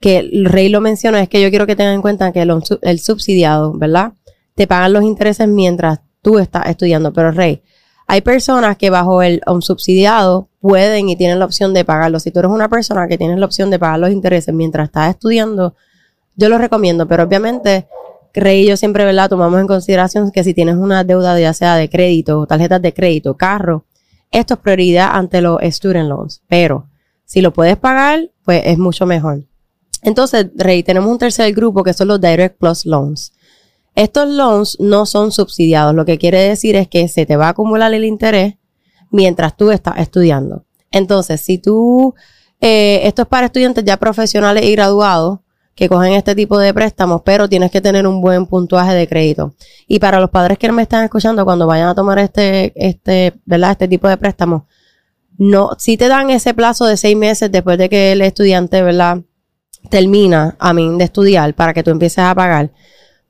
que 0.00 0.20
el 0.20 0.46
rey 0.46 0.70
lo 0.70 0.80
menciona, 0.80 1.20
es 1.20 1.28
que 1.28 1.42
yo 1.42 1.50
quiero 1.50 1.66
que 1.66 1.76
tengan 1.76 1.96
en 1.96 2.00
cuenta 2.00 2.32
que 2.32 2.40
el, 2.40 2.98
subsidiado, 2.98 3.74
¿verdad? 3.74 4.14
Te 4.54 4.66
pagan 4.66 4.94
los 4.94 5.04
intereses 5.04 5.46
mientras 5.46 6.00
tú 6.22 6.38
estás 6.38 6.66
estudiando, 6.68 7.12
pero 7.12 7.30
rey, 7.30 7.62
hay 8.06 8.22
personas 8.22 8.78
que 8.78 8.88
bajo 8.88 9.20
el 9.22 9.42
subsidiado 9.60 10.48
pueden 10.62 11.10
y 11.10 11.16
tienen 11.16 11.38
la 11.38 11.44
opción 11.44 11.74
de 11.74 11.84
pagarlo. 11.84 12.20
Si 12.20 12.30
tú 12.30 12.38
eres 12.38 12.50
una 12.50 12.70
persona 12.70 13.06
que 13.06 13.18
tienes 13.18 13.38
la 13.38 13.44
opción 13.44 13.68
de 13.68 13.78
pagar 13.78 13.98
los 13.98 14.12
intereses 14.12 14.54
mientras 14.54 14.86
estás 14.86 15.10
estudiando, 15.10 15.74
yo 16.36 16.48
lo 16.48 16.56
recomiendo, 16.56 17.06
pero 17.06 17.24
obviamente, 17.24 17.86
Rey 18.40 18.62
y 18.62 18.68
yo 18.68 18.76
siempre, 18.76 19.04
¿verdad? 19.04 19.28
Tomamos 19.28 19.60
en 19.60 19.66
consideración 19.66 20.30
que 20.30 20.44
si 20.44 20.54
tienes 20.54 20.76
una 20.76 21.04
deuda 21.04 21.38
ya 21.38 21.52
sea 21.52 21.76
de 21.76 21.88
crédito, 21.88 22.46
tarjetas 22.46 22.82
de 22.82 22.92
crédito, 22.94 23.36
carro, 23.36 23.84
esto 24.30 24.54
es 24.54 24.60
prioridad 24.60 25.10
ante 25.12 25.40
los 25.40 25.60
student 25.62 26.08
loans, 26.08 26.42
pero 26.48 26.88
si 27.24 27.40
lo 27.40 27.52
puedes 27.52 27.76
pagar, 27.76 28.30
pues 28.44 28.62
es 28.64 28.78
mucho 28.78 29.06
mejor. 29.06 29.44
Entonces, 30.02 30.46
Rey, 30.54 30.82
tenemos 30.82 31.10
un 31.10 31.18
tercer 31.18 31.52
grupo 31.52 31.82
que 31.82 31.92
son 31.92 32.08
los 32.08 32.20
Direct 32.20 32.58
Plus 32.58 32.86
Loans. 32.86 33.32
Estos 33.94 34.28
loans 34.28 34.76
no 34.78 35.06
son 35.06 35.32
subsidiados, 35.32 35.94
lo 35.94 36.04
que 36.04 36.18
quiere 36.18 36.40
decir 36.40 36.76
es 36.76 36.88
que 36.88 37.08
se 37.08 37.26
te 37.26 37.36
va 37.36 37.46
a 37.46 37.50
acumular 37.50 37.92
el 37.92 38.04
interés 38.04 38.54
mientras 39.10 39.56
tú 39.56 39.70
estás 39.70 39.98
estudiando. 39.98 40.64
Entonces, 40.90 41.40
si 41.40 41.58
tú, 41.58 42.14
eh, 42.60 43.00
esto 43.04 43.22
es 43.22 43.28
para 43.28 43.46
estudiantes 43.46 43.84
ya 43.84 43.96
profesionales 43.96 44.64
y 44.64 44.72
graduados 44.72 45.40
que 45.78 45.88
cogen 45.88 46.14
este 46.14 46.34
tipo 46.34 46.58
de 46.58 46.74
préstamos, 46.74 47.22
pero 47.24 47.48
tienes 47.48 47.70
que 47.70 47.80
tener 47.80 48.04
un 48.04 48.20
buen 48.20 48.46
puntuaje 48.46 48.94
de 48.94 49.06
crédito. 49.06 49.54
Y 49.86 50.00
para 50.00 50.18
los 50.18 50.28
padres 50.28 50.58
que 50.58 50.72
me 50.72 50.82
están 50.82 51.04
escuchando, 51.04 51.44
cuando 51.44 51.68
vayan 51.68 51.88
a 51.88 51.94
tomar 51.94 52.18
este, 52.18 52.72
este, 52.74 53.34
¿verdad? 53.44 53.70
Este 53.70 53.86
tipo 53.86 54.08
de 54.08 54.16
préstamos, 54.16 54.64
no, 55.36 55.70
si 55.78 55.96
te 55.96 56.08
dan 56.08 56.30
ese 56.30 56.52
plazo 56.52 56.84
de 56.84 56.96
seis 56.96 57.16
meses 57.16 57.52
después 57.52 57.78
de 57.78 57.88
que 57.88 58.10
el 58.10 58.22
estudiante, 58.22 58.82
¿verdad? 58.82 59.20
termina, 59.88 60.56
a 60.58 60.72
mí, 60.72 60.98
de 60.98 61.04
estudiar 61.04 61.54
para 61.54 61.72
que 61.72 61.84
tú 61.84 61.90
empieces 61.90 62.18
a 62.18 62.34
pagar. 62.34 62.72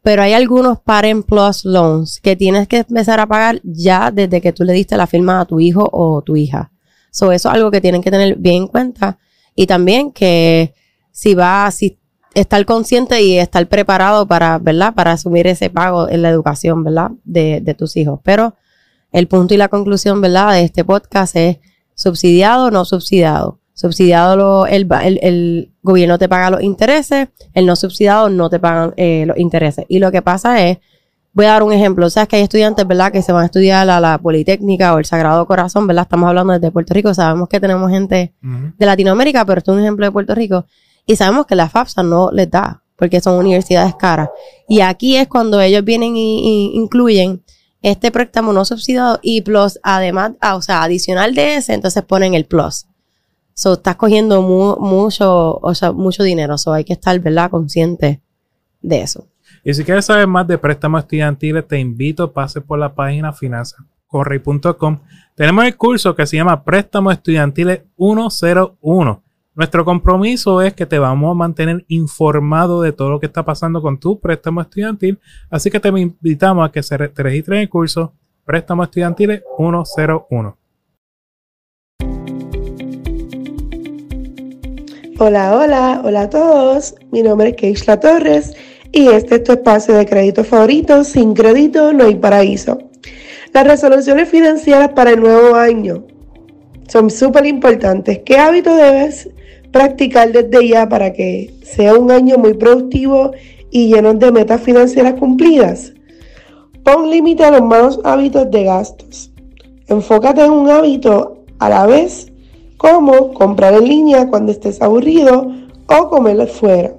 Pero 0.03 0.23
hay 0.23 0.33
algunos 0.33 0.81
Parent 0.81 1.27
Plus 1.27 1.67
Loans 1.67 2.21
que 2.21 2.35
tienes 2.35 2.67
que 2.67 2.79
empezar 2.79 3.21
a 3.21 3.27
pagar 3.27 3.61
ya 3.63 4.11
desde 4.11 4.41
que 4.41 4.55
tú 4.55 4.65
le 4.65 4.73
diste 4.73 4.97
la 4.97 5.07
firma 5.07 5.41
a 5.41 5.45
tu 5.45 5.61
hijo 5.61 5.87
o 5.93 6.23
tu 6.23 6.37
hija. 6.37 6.73
So, 7.11 7.33
eso 7.33 7.49
es 7.49 7.55
algo 7.55 7.71
que 7.71 7.83
tienen 7.83 8.03
que 8.03 8.11
tener 8.11 8.37
bien 8.37 8.63
en 8.63 8.69
cuenta. 8.69 9.19
Y 9.55 9.67
también 9.67 10.13
que 10.13 10.75
si 11.11 11.35
va, 11.35 11.71
si 11.71 11.98
estar 12.35 12.65
consciente 12.65 13.23
y 13.23 13.39
estar 13.39 13.67
preparado 13.69 14.27
para, 14.27 14.59
¿verdad? 14.59 14.95
Para 14.95 15.13
asumir 15.13 15.47
ese 15.47 15.71
pago 15.71 16.09
en 16.09 16.23
la 16.23 16.31
educación, 16.31 16.85
¿verdad? 16.85 17.11
De, 17.25 17.61
de 17.61 17.75
tus 17.75 17.97
hijos. 17.97 18.21
Pero 18.23 18.55
el 19.13 19.27
punto 19.29 19.55
y 19.55 19.57
la 19.57 19.69
conclusión, 19.69 20.21
¿verdad? 20.21 20.53
De 20.53 20.63
este 20.63 20.85
podcast 20.85 21.35
es 21.37 21.59
subsidiado 21.95 22.67
o 22.67 22.71
no 22.71 22.85
subsidiado. 22.85 23.61
Subsidiado 23.75 24.37
lo, 24.37 24.67
el, 24.67 24.89
el, 25.03 25.21
el, 25.23 25.73
gobierno 25.83 26.19
te 26.19 26.29
paga 26.29 26.51
los 26.51 26.63
intereses, 26.63 27.29
el 27.55 27.65
no 27.65 27.77
subsidiado 27.77 28.29
no 28.29 28.51
te 28.51 28.59
pagan 28.59 28.93
eh, 28.97 29.25
los 29.27 29.39
intereses. 29.39 29.85
Y 29.89 30.01
lo 30.01 30.11
que 30.11 30.21
pasa 30.21 30.67
es, 30.67 30.79
voy 31.33 31.47
a 31.47 31.53
dar 31.53 31.63
un 31.63 31.73
ejemplo, 31.73 32.11
sabes 32.11 32.29
que 32.29 32.37
hay 32.37 32.43
estudiantes, 32.43 32.87
¿verdad? 32.87 33.13
Que 33.13 33.23
se 33.23 33.33
van 33.33 33.43
a 33.43 33.47
estudiar 33.47 33.89
a 33.89 34.01
la 34.01 34.19
Politécnica 34.19 34.95
o 34.95 34.99
el 34.99 35.05
Sagrado 35.05 35.47
Corazón, 35.47 35.87
¿verdad? 35.87 36.03
Estamos 36.03 36.29
hablando 36.29 36.53
desde 36.53 36.73
Puerto 36.73 36.93
Rico, 36.93 37.15
sabemos 37.15 37.49
que 37.49 37.61
tenemos 37.61 37.89
gente 37.91 38.35
de 38.43 38.87
Latinoamérica, 38.87 39.45
pero 39.45 39.59
esto 39.59 39.73
es 39.73 39.77
un 39.79 39.83
ejemplo 39.85 40.05
de 40.07 40.13
Puerto 40.13 40.35
Rico. 40.35 40.67
Y 41.09 41.17
sabemos 41.17 41.47
que 41.47 41.57
la 41.57 41.71
FAFSA 41.71 42.03
no 42.03 42.31
les 42.31 42.51
da, 42.51 42.83
porque 42.95 43.23
son 43.23 43.39
universidades 43.39 43.95
caras. 43.95 44.29
Y 44.69 44.83
aquí 44.83 45.17
es 45.17 45.27
cuando 45.27 45.59
ellos 45.59 45.83
vienen 45.83 46.19
y, 46.19 46.73
incluyen 46.75 47.43
este 47.81 48.11
préstamo 48.11 48.53
no 48.53 48.67
subsidiado 48.67 49.19
y 49.23 49.41
plus, 49.41 49.81
además, 49.83 50.33
ah, 50.43 50.55
o 50.55 50.61
sea, 50.61 50.83
adicional 50.83 51.35
de 51.35 51.57
ese, 51.57 51.73
entonces 51.73 52.03
ponen 52.03 52.35
el 52.35 52.45
plus. 52.45 52.87
So, 53.55 53.73
estás 53.73 53.97
cogiendo 53.97 54.43
mucho, 54.43 55.57
o 55.57 55.75
sea, 55.75 55.93
mucho 55.93 56.23
dinero. 56.25 56.59
So, 56.59 56.75
hay 56.75 56.85
que 56.85 56.93
estar, 56.93 57.19
¿verdad?, 57.21 57.51
consciente 57.51 58.21
de 58.83 59.01
eso. 59.01 59.27
Y 59.65 59.73
si 59.73 59.85
quieres 59.85 60.05
saber 60.05 60.27
más 60.27 60.47
de 60.47 60.59
préstamos 60.59 61.01
estudiantiles, 61.01 61.67
te 61.67 61.79
invito 61.79 62.25
a 62.25 62.33
pase 62.35 62.61
por 62.61 62.79
la 62.79 62.95
página 62.95 63.33
finanzascorrey.com. 63.33 64.99
Tenemos 65.35 65.65
el 65.65 65.75
curso 65.75 66.15
que 66.15 66.27
se 66.27 66.37
llama 66.37 66.63
Préstamos 66.63 67.15
Estudiantiles 67.15 67.81
101 67.97 69.23
nuestro 69.59 69.85
compromiso 69.85 70.63
es 70.63 70.73
que 70.73 70.87
te 70.87 71.01
vamos 71.01 71.33
a 71.33 71.35
mantener 71.35 71.85
informado 71.89 72.81
de 72.81 72.93
todo 72.93 73.11
lo 73.11 73.19
que 73.19 73.27
está 73.27 73.45
pasando 73.45 73.83
con 73.83 73.99
tu 73.99 74.21
préstamo 74.21 74.61
estudiantil, 74.61 75.19
así 75.51 75.69
que 75.69 75.81
te 75.81 75.89
invitamos 75.89 76.69
a 76.69 76.71
que 76.71 76.81
se 76.81 76.97
te 76.97 77.23
registres 77.25 77.57
en 77.57 77.63
el 77.63 77.69
curso 77.69 78.15
Préstamo 78.45 78.85
Estudiantiles 78.85 79.43
101. 79.57 80.57
Hola, 85.19 85.57
hola, 85.57 86.03
hola 86.05 86.21
a 86.23 86.31
todos. 86.31 86.95
Mi 87.11 87.23
nombre 87.23 87.49
es 87.49 87.57
Keishla 87.57 87.99
Torres 87.99 88.55
y 88.93 89.09
este 89.09 89.35
es 89.35 89.43
tu 89.43 89.51
espacio 89.51 89.95
de 89.95 90.07
crédito 90.07 90.45
favorito. 90.45 91.03
Sin 91.03 91.35
crédito 91.35 91.93
no 91.93 92.05
hay 92.05 92.15
paraíso. 92.15 92.79
Las 93.53 93.67
resoluciones 93.67 94.29
financieras 94.29 94.91
para 94.91 95.11
el 95.11 95.21
nuevo 95.21 95.57
año 95.57 96.07
son 96.87 97.11
súper 97.11 97.45
importantes. 97.45 98.21
¿Qué 98.25 98.39
hábito 98.39 98.77
debes 98.77 99.29
practicar 99.73 100.33
desde 100.33 100.69
ya 100.69 100.89
para 100.89 101.13
que 101.13 101.55
sea 101.63 101.95
un 101.95 102.11
año 102.11 102.39
muy 102.39 102.55
productivo 102.55 103.33
y 103.71 103.89
lleno 103.89 104.15
de 104.15 104.33
metas 104.33 104.61
financieras 104.61 105.15
cumplidas. 105.15 105.93
Pon 106.85 107.11
límite 107.11 107.45
a 107.45 107.51
los 107.51 107.63
malos 107.63 108.01
hábitos 108.05 108.51
de 108.51 108.65
gastos. 108.65 109.31
Enfócate 109.89 110.45
en 110.45 110.53
un 110.53 110.71
hábito 110.71 111.45
a 111.59 111.69
la 111.69 111.87
vez, 111.87 112.33
como 112.77 113.35
comprar 113.35 113.75
en 113.75 113.89
línea 113.89 114.29
cuando 114.29 114.53
estés 114.53 114.81
aburrido 114.81 115.53
o 115.87 116.09
comer 116.09 116.47
fuera. 116.47 116.95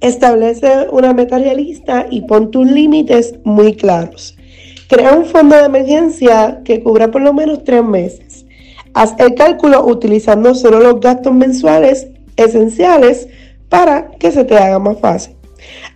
Establece 0.00 0.88
una 0.92 1.12
meta 1.12 1.38
realista 1.38 2.06
y 2.10 2.20
pon 2.22 2.50
tus 2.50 2.70
límites 2.70 3.34
muy 3.44 3.74
claros. 3.74 4.36
Crea 4.88 5.14
un 5.14 5.24
fondo 5.24 5.56
de 5.56 5.64
emergencia 5.64 6.60
que 6.64 6.82
cubra 6.82 7.10
por 7.10 7.22
lo 7.22 7.32
menos 7.32 7.64
tres 7.64 7.82
meses. 7.82 8.45
Haz 8.96 9.14
el 9.18 9.34
cálculo 9.34 9.84
utilizando 9.84 10.54
solo 10.54 10.80
los 10.80 11.00
gastos 11.00 11.30
mensuales 11.34 12.06
esenciales 12.36 13.28
para 13.68 14.08
que 14.12 14.32
se 14.32 14.42
te 14.44 14.56
haga 14.56 14.78
más 14.78 14.98
fácil. 15.00 15.36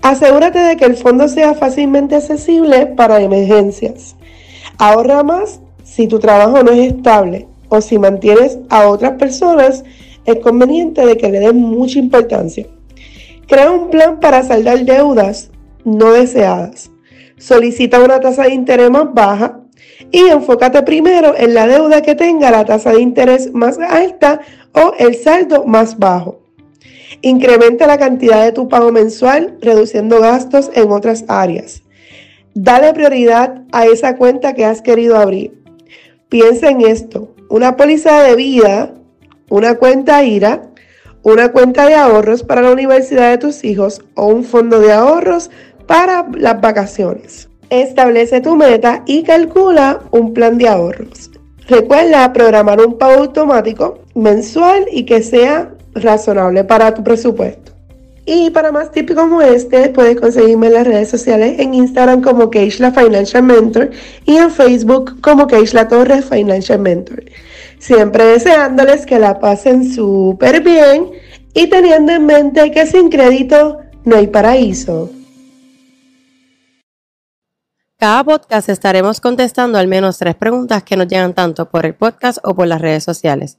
Asegúrate 0.03 0.59
de 0.59 0.77
que 0.77 0.85
el 0.85 0.97
fondo 0.97 1.27
sea 1.27 1.55
fácilmente 1.55 2.17
accesible 2.17 2.85
para 2.85 3.23
emergencias. 3.23 4.17
Ahorra 4.77 5.23
más 5.23 5.61
si 5.83 6.09
tu 6.09 6.19
trabajo 6.19 6.63
no 6.63 6.73
es 6.73 6.93
estable 6.93 7.49
o 7.71 7.81
si 7.81 7.99
mantienes 7.99 8.59
a 8.69 8.87
otras 8.87 9.13
personas, 9.13 9.83
es 10.27 10.37
conveniente 10.41 11.07
de 11.07 11.17
que 11.17 11.31
le 11.31 11.41
des 11.41 11.55
mucha 11.55 11.99
importancia. 11.99 12.67
Crea 13.47 13.71
un 13.71 13.89
plan 13.89 14.21
para 14.21 14.43
saldar 14.43 14.85
deudas 14.85 15.51
no 15.87 16.13
deseadas. 16.13 16.91
Solicita 17.39 18.05
una 18.05 18.21
tasa 18.21 18.43
de 18.43 18.53
interés 18.53 18.91
más 18.91 19.15
baja 19.15 19.60
y 20.11 20.29
enfócate 20.29 20.83
primero 20.83 21.35
en 21.37 21.55
la 21.55 21.67
deuda 21.67 22.03
que 22.03 22.15
tenga 22.15 22.51
la 22.51 22.65
tasa 22.65 22.93
de 22.93 23.01
interés 23.01 23.53
más 23.53 23.79
alta 23.79 24.41
o 24.73 24.95
el 24.99 25.15
saldo 25.15 25.65
más 25.65 25.99
bajo. 25.99 26.41
Incrementa 27.23 27.87
la 27.87 27.99
cantidad 27.99 28.45
de 28.45 28.53
tu 28.53 28.69
pago 28.69 28.93
mensual 28.93 29.59
reduciendo 29.61 30.21
gastos 30.21 30.71
en 30.75 30.91
otras 30.91 31.25
áreas. 31.29 31.83
Dale 32.55 32.93
prioridad 32.95 33.63
a 33.73 33.87
esa 33.87 34.17
cuenta 34.17 34.55
que 34.55 34.65
has 34.65 34.83
querido 34.83 35.17
abrir. 35.17 35.63
Piensa 36.29 36.71
en 36.71 36.81
esto, 36.81 37.35
una 37.49 37.77
póliza 37.77 38.23
de 38.23 38.37
vida, 38.37 38.95
una 39.49 39.75
cuenta 39.75 40.25
IRA, 40.25 40.63
una 41.23 41.53
cuenta 41.53 41.87
de 41.87 41.95
ahorros 41.95 42.43
para 42.43 42.63
la 42.63 42.73
universidad 42.73 43.31
de 43.31 43.39
tus 43.39 43.65
hijos 43.65 44.03
o 44.15 44.27
un 44.27 44.45
fondo 44.45 44.81
de 44.81 44.93
ahorros 44.93 45.51
para 45.87 46.27
las 46.33 46.61
vacaciones. 46.61 47.50
Establece 47.71 48.41
tu 48.41 48.57
meta 48.57 49.03
y 49.07 49.23
calcula 49.23 50.01
un 50.11 50.35
plan 50.35 50.59
de 50.59 50.69
ahorros. 50.69 51.31
Recuerda 51.69 52.33
programar 52.33 52.85
un 52.85 52.99
pago 52.99 53.23
automático 53.23 54.01
mensual 54.15 54.87
y 54.91 55.05
que 55.05 55.23
sea 55.23 55.71
razonable 55.95 56.65
para 56.65 56.93
tu 56.93 57.05
presupuesto. 57.05 57.71
Y 58.27 58.51
para 58.51 58.71
más 58.71 58.91
tips 58.91 59.15
como 59.15 59.41
este, 59.41 59.89
puedes 59.89 60.21
conseguirme 60.21 60.67
en 60.67 60.75
las 60.75 60.87
redes 60.87 61.09
sociales 61.09 61.59
en 61.59 61.75
Instagram 61.75 62.23
como 62.23 62.51
Keishla 62.51 62.93
Financial 62.93 63.43
Mentor 63.43 63.91
y 64.25 64.37
en 64.37 64.51
Facebook 64.51 65.21
como 65.21 65.47
Keishla 65.47 65.89
Torres 65.89 66.25
Financial 66.25 66.79
Mentor. 66.79 67.25
Siempre 67.79 68.25
deseándoles 68.25 69.07
que 69.07 69.19
la 69.19 69.39
pasen 69.39 69.93
súper 69.93 70.63
bien 70.63 71.07
y 71.55 71.69
teniendo 71.69 72.13
en 72.13 72.27
mente 72.27 72.71
que 72.71 72.87
sin 72.87 73.11
crédito 73.11 73.79
no 74.05 74.17
hay 74.17 74.27
paraíso. 74.27 75.11
Cada 78.01 78.25
podcast 78.25 78.71
estaremos 78.71 79.21
contestando 79.21 79.77
al 79.77 79.87
menos 79.87 80.17
tres 80.17 80.35
preguntas 80.35 80.83
que 80.83 80.97
nos 80.97 81.07
llegan 81.07 81.35
tanto 81.35 81.69
por 81.69 81.85
el 81.85 81.95
podcast 81.95 82.39
o 82.43 82.55
por 82.55 82.67
las 82.67 82.81
redes 82.81 83.05
sociales. 83.05 83.59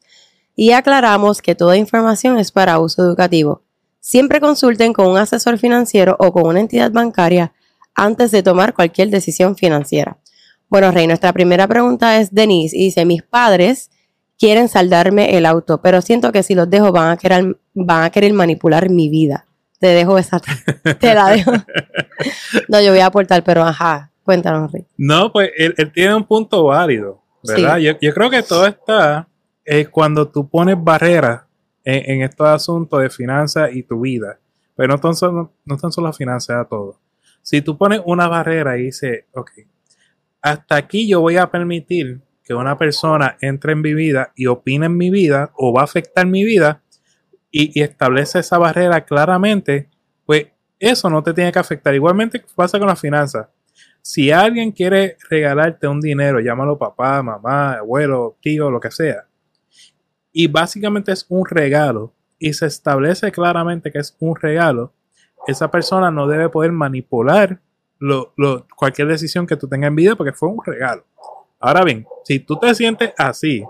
Y 0.55 0.71
aclaramos 0.71 1.43
que 1.43 1.53
toda 1.53 1.77
información 1.77 2.39
es 2.39 2.51
para 2.51 2.79
uso 2.79 3.03
educativo. 3.03 3.61
Siempre 3.99 4.41
consulten 4.41 4.93
con 4.93 5.05
un 5.05 5.19
asesor 5.19 5.59
financiero 5.59 6.15
o 6.17 6.33
con 6.33 6.47
una 6.47 6.59
entidad 6.59 6.91
bancaria 6.91 7.53
antes 7.93 8.31
de 8.31 8.41
tomar 8.41 8.73
cualquier 8.73 9.11
decisión 9.11 9.55
financiera. 9.55 10.17
Bueno, 10.69 10.89
Rey, 10.89 11.05
nuestra 11.05 11.33
primera 11.33 11.67
pregunta 11.67 12.19
es 12.19 12.33
Denise 12.33 12.75
y 12.75 12.85
dice, 12.85 13.05
mis 13.05 13.21
padres 13.21 13.91
quieren 14.39 14.69
saldarme 14.69 15.37
el 15.37 15.45
auto, 15.45 15.83
pero 15.83 16.01
siento 16.01 16.31
que 16.31 16.41
si 16.41 16.55
los 16.55 16.67
dejo 16.67 16.91
van 16.91 17.11
a 17.11 17.17
querer, 17.17 17.59
van 17.75 18.05
a 18.05 18.09
querer 18.09 18.33
manipular 18.33 18.89
mi 18.89 19.07
vida. 19.07 19.45
Te 19.77 19.89
dejo 19.89 20.17
esa, 20.17 20.41
te 20.99 21.13
la 21.13 21.29
dejo. 21.29 21.51
no, 22.69 22.81
yo 22.81 22.89
voy 22.89 23.01
a 23.01 23.05
aportar, 23.05 23.43
pero 23.43 23.63
ajá, 23.63 24.10
Cuéntanos, 24.31 24.71
Rick. 24.71 24.87
No, 24.95 25.29
pues 25.29 25.51
él, 25.57 25.75
tiene 25.91 26.15
un 26.15 26.23
punto 26.23 26.63
válido, 26.63 27.21
¿verdad? 27.43 27.79
Yo, 27.79 28.13
creo 28.13 28.29
que 28.29 28.41
todo 28.41 28.65
está 28.65 29.27
es 29.65 29.89
cuando 29.89 30.29
tú 30.29 30.47
pones 30.47 30.81
barreras 30.81 31.41
en, 31.83 32.21
estos 32.21 32.47
asuntos 32.47 33.01
de 33.01 33.09
finanzas 33.09 33.71
y 33.73 33.83
tu 33.83 33.99
vida. 33.99 34.39
Pero 34.73 34.93
no 34.93 35.01
tan 35.01 35.15
solo, 35.15 35.51
no 35.65 35.75
tan 35.75 35.91
solo 35.91 36.13
finanzas, 36.13 36.61
a 36.61 36.63
todo. 36.63 36.97
Si 37.41 37.61
tú 37.61 37.77
pones 37.77 37.99
una 38.05 38.29
barrera 38.29 38.77
y 38.77 38.83
dices, 38.83 39.25
ok, 39.33 39.51
hasta 40.41 40.77
aquí 40.77 41.09
yo 41.09 41.19
voy 41.19 41.35
a 41.35 41.51
permitir 41.51 42.21
que 42.41 42.53
una 42.53 42.77
persona 42.77 43.35
entre 43.41 43.73
en 43.73 43.81
mi 43.81 43.93
vida 43.93 44.31
y 44.33 44.45
opine 44.45 44.85
en 44.85 44.95
mi 44.95 45.09
vida 45.09 45.51
o 45.57 45.73
va 45.73 45.81
a 45.81 45.83
afectar 45.83 46.25
mi 46.25 46.45
vida 46.45 46.83
y, 47.51 47.77
y 47.77 47.83
establece 47.83 48.39
esa 48.39 48.57
barrera 48.57 49.03
claramente, 49.03 49.89
pues 50.25 50.47
eso 50.79 51.09
no 51.09 51.21
te 51.21 51.33
tiene 51.33 51.51
que 51.51 51.59
afectar. 51.59 51.93
Igualmente 51.93 52.41
pasa 52.55 52.79
con 52.79 52.87
las 52.87 53.01
finanzas 53.01 53.49
si 54.01 54.31
alguien 54.31 54.71
quiere 54.71 55.17
regalarte 55.29 55.87
un 55.87 56.01
dinero, 56.01 56.39
llámalo 56.39 56.77
papá, 56.77 57.21
mamá, 57.21 57.73
abuelo, 57.73 58.37
tío, 58.41 58.71
lo 58.71 58.79
que 58.79 58.91
sea, 58.91 59.25
y 60.31 60.47
básicamente 60.47 61.11
es 61.11 61.25
un 61.29 61.45
regalo, 61.45 62.13
y 62.39 62.53
se 62.53 62.65
establece 62.65 63.31
claramente 63.31 63.91
que 63.91 63.99
es 63.99 64.15
un 64.19 64.35
regalo, 64.35 64.93
esa 65.47 65.69
persona 65.69 66.11
no 66.11 66.27
debe 66.27 66.49
poder 66.49 66.71
manipular 66.71 67.59
cualquier 68.75 69.07
decisión 69.07 69.45
que 69.45 69.55
tú 69.55 69.67
tengas 69.67 69.89
en 69.89 69.95
vida 69.95 70.15
porque 70.15 70.33
fue 70.33 70.49
un 70.49 70.59
regalo. 70.65 71.05
Ahora 71.59 71.83
bien, 71.83 72.05
si 72.23 72.39
tú 72.39 72.57
te 72.57 72.73
sientes 72.73 73.13
así, 73.17 73.63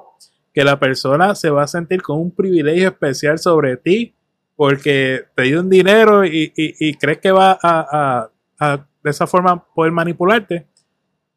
que 0.54 0.64
la 0.64 0.80
persona 0.80 1.36
se 1.36 1.50
va 1.50 1.64
a 1.64 1.68
sentir 1.68 2.02
con 2.02 2.20
un 2.20 2.32
privilegio 2.32 2.90
especial 2.90 3.40
sobre 3.40 3.78
ti 3.78 4.14
porque 4.56 5.26
te 5.36 5.44
dio 5.44 5.60
un 5.60 5.70
dinero 5.70 6.26
y, 6.26 6.98
crees 7.00 7.20
que 7.20 7.32
va 7.32 7.58
a 7.62 8.88
de 9.04 9.10
esa 9.10 9.28
forma 9.28 9.64
poder 9.74 9.92
manipularte, 9.92 10.68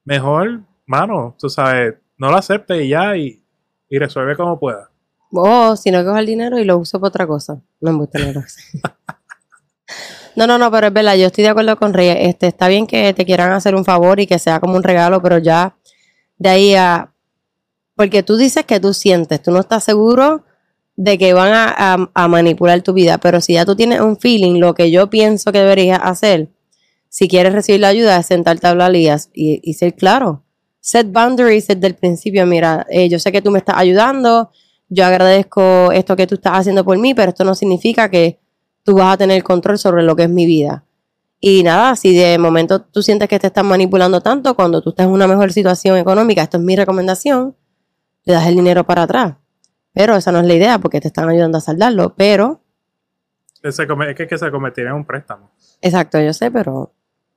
mejor, 0.05 0.61
mano, 0.87 1.35
tú 1.39 1.49
sabes, 1.49 1.95
no 2.19 2.31
lo 2.31 2.37
aceptes 2.37 2.83
y 2.85 2.89
ya 2.89 3.17
y, 3.17 3.41
resuelve 3.91 4.37
como 4.37 4.59
pueda. 4.59 4.91
Oh, 5.31 5.77
si 5.77 5.91
no 5.93 6.05
cojo 6.05 6.19
el 6.19 6.27
dinero 6.27 6.59
y 6.59 6.65
lo 6.65 6.79
uso 6.79 6.99
para 7.01 7.09
otra 7.09 7.27
cosa. 7.27 7.61
No 7.81 7.93
me 7.93 7.99
gusta 7.99 8.19
dinero. 8.19 8.43
No, 10.37 10.47
no, 10.49 10.59
no, 10.59 10.69
pero 10.71 10.89
es 10.89 10.93
verdad, 10.93 11.15
yo 11.15 11.27
estoy 11.27 11.45
de 11.45 11.51
acuerdo 11.51 11.77
con 11.77 11.93
Rey. 11.95 12.09
Este, 12.29 12.49
está 12.49 12.67
bien 12.67 12.87
que 12.89 13.15
te 13.15 13.25
quieran 13.25 13.53
hacer 13.53 13.75
un 13.77 13.85
favor 13.85 14.19
y 14.19 14.27
que 14.27 14.39
sea 14.41 14.59
como 14.59 14.75
un 14.77 14.83
regalo, 14.83 15.23
pero 15.23 15.39
ya 15.39 15.77
de 16.39 16.49
ahí 16.49 16.75
a. 16.75 17.13
Porque 17.95 18.25
tú 18.25 18.37
dices 18.37 18.65
que 18.65 18.81
tú 18.81 18.93
sientes, 18.93 19.41
tú 19.41 19.53
no 19.53 19.61
estás 19.61 19.85
seguro 19.85 20.45
de 20.97 21.19
que 21.19 21.33
van 21.35 21.53
a, 21.53 21.73
a- 21.77 22.11
a 22.15 22.29
manipular 22.29 22.83
tu 22.83 22.93
vida, 22.93 23.19
pero 23.19 23.41
si 23.41 23.53
ya 23.55 23.65
tú 23.65 23.77
tienes 23.77 24.01
un 24.01 24.17
feeling, 24.19 24.59
lo 24.59 24.75
que 24.75 24.91
yo 24.91 25.09
pienso 25.09 25.53
que 25.53 25.59
deberías 25.61 26.01
hacer, 26.03 26.49
si 27.15 27.29
quieres 27.29 27.53
recibir 27.53 27.81
la 27.81 27.87
ayuda, 27.87 28.17
es 28.17 28.27
sentarte 28.27 28.67
a 28.67 28.71
hablar 28.71 28.97
y, 28.97 29.09
y, 29.09 29.61
y 29.63 29.75
ser 29.75 29.95
claro. 29.95 30.43
Set 30.81 31.13
boundaries 31.13 31.69
desde 31.69 31.87
el 31.87 31.95
principio. 31.95 32.45
Mira, 32.45 32.89
eh, 32.91 33.09
yo 33.09 33.21
sé 33.21 33.31
que 33.31 33.41
tú 33.41 33.53
me 33.53 33.61
estás 33.61 33.77
ayudando, 33.79 34.51
yo 34.89 35.07
agradezco 35.07 35.93
esto 35.93 36.17
que 36.17 36.27
tú 36.27 36.35
estás 36.35 36.55
haciendo 36.59 36.85
por 36.85 36.99
mí, 36.99 37.15
pero 37.15 37.29
esto 37.29 37.45
no 37.45 37.55
significa 37.55 38.11
que 38.11 38.41
tú 38.83 38.97
vas 38.97 39.15
a 39.15 39.17
tener 39.17 39.45
control 39.45 39.79
sobre 39.79 40.03
lo 40.03 40.17
que 40.17 40.25
es 40.25 40.29
mi 40.29 40.45
vida. 40.45 40.87
Y 41.39 41.63
nada, 41.63 41.95
si 41.95 42.17
de 42.17 42.37
momento 42.37 42.83
tú 42.83 43.01
sientes 43.01 43.29
que 43.29 43.39
te 43.39 43.47
están 43.47 43.67
manipulando 43.67 44.21
tanto, 44.21 44.57
cuando 44.57 44.83
tú 44.83 44.91
estás 44.91 45.07
en 45.07 45.13
una 45.13 45.29
mejor 45.29 45.53
situación 45.53 45.97
económica, 45.97 46.43
esto 46.43 46.57
es 46.57 46.65
mi 46.65 46.75
recomendación, 46.75 47.55
le 48.25 48.33
das 48.33 48.49
el 48.49 48.57
dinero 48.57 48.83
para 48.83 49.03
atrás. 49.03 49.37
Pero 49.93 50.17
esa 50.17 50.33
no 50.33 50.41
es 50.41 50.47
la 50.47 50.55
idea 50.55 50.81
porque 50.81 51.01
te 51.01 51.07
están 51.07 51.29
ayudando 51.29 51.59
a 51.59 51.61
saldarlo. 51.61 52.17
Pero, 52.17 52.65
es 53.63 53.77
que, 53.77 54.37
se 54.37 54.51
un 54.51 55.05
préstamo. 55.05 55.53
exacto, 55.81 56.21
yo 56.21 56.33
sé, 56.33 56.51
pero 56.51 56.94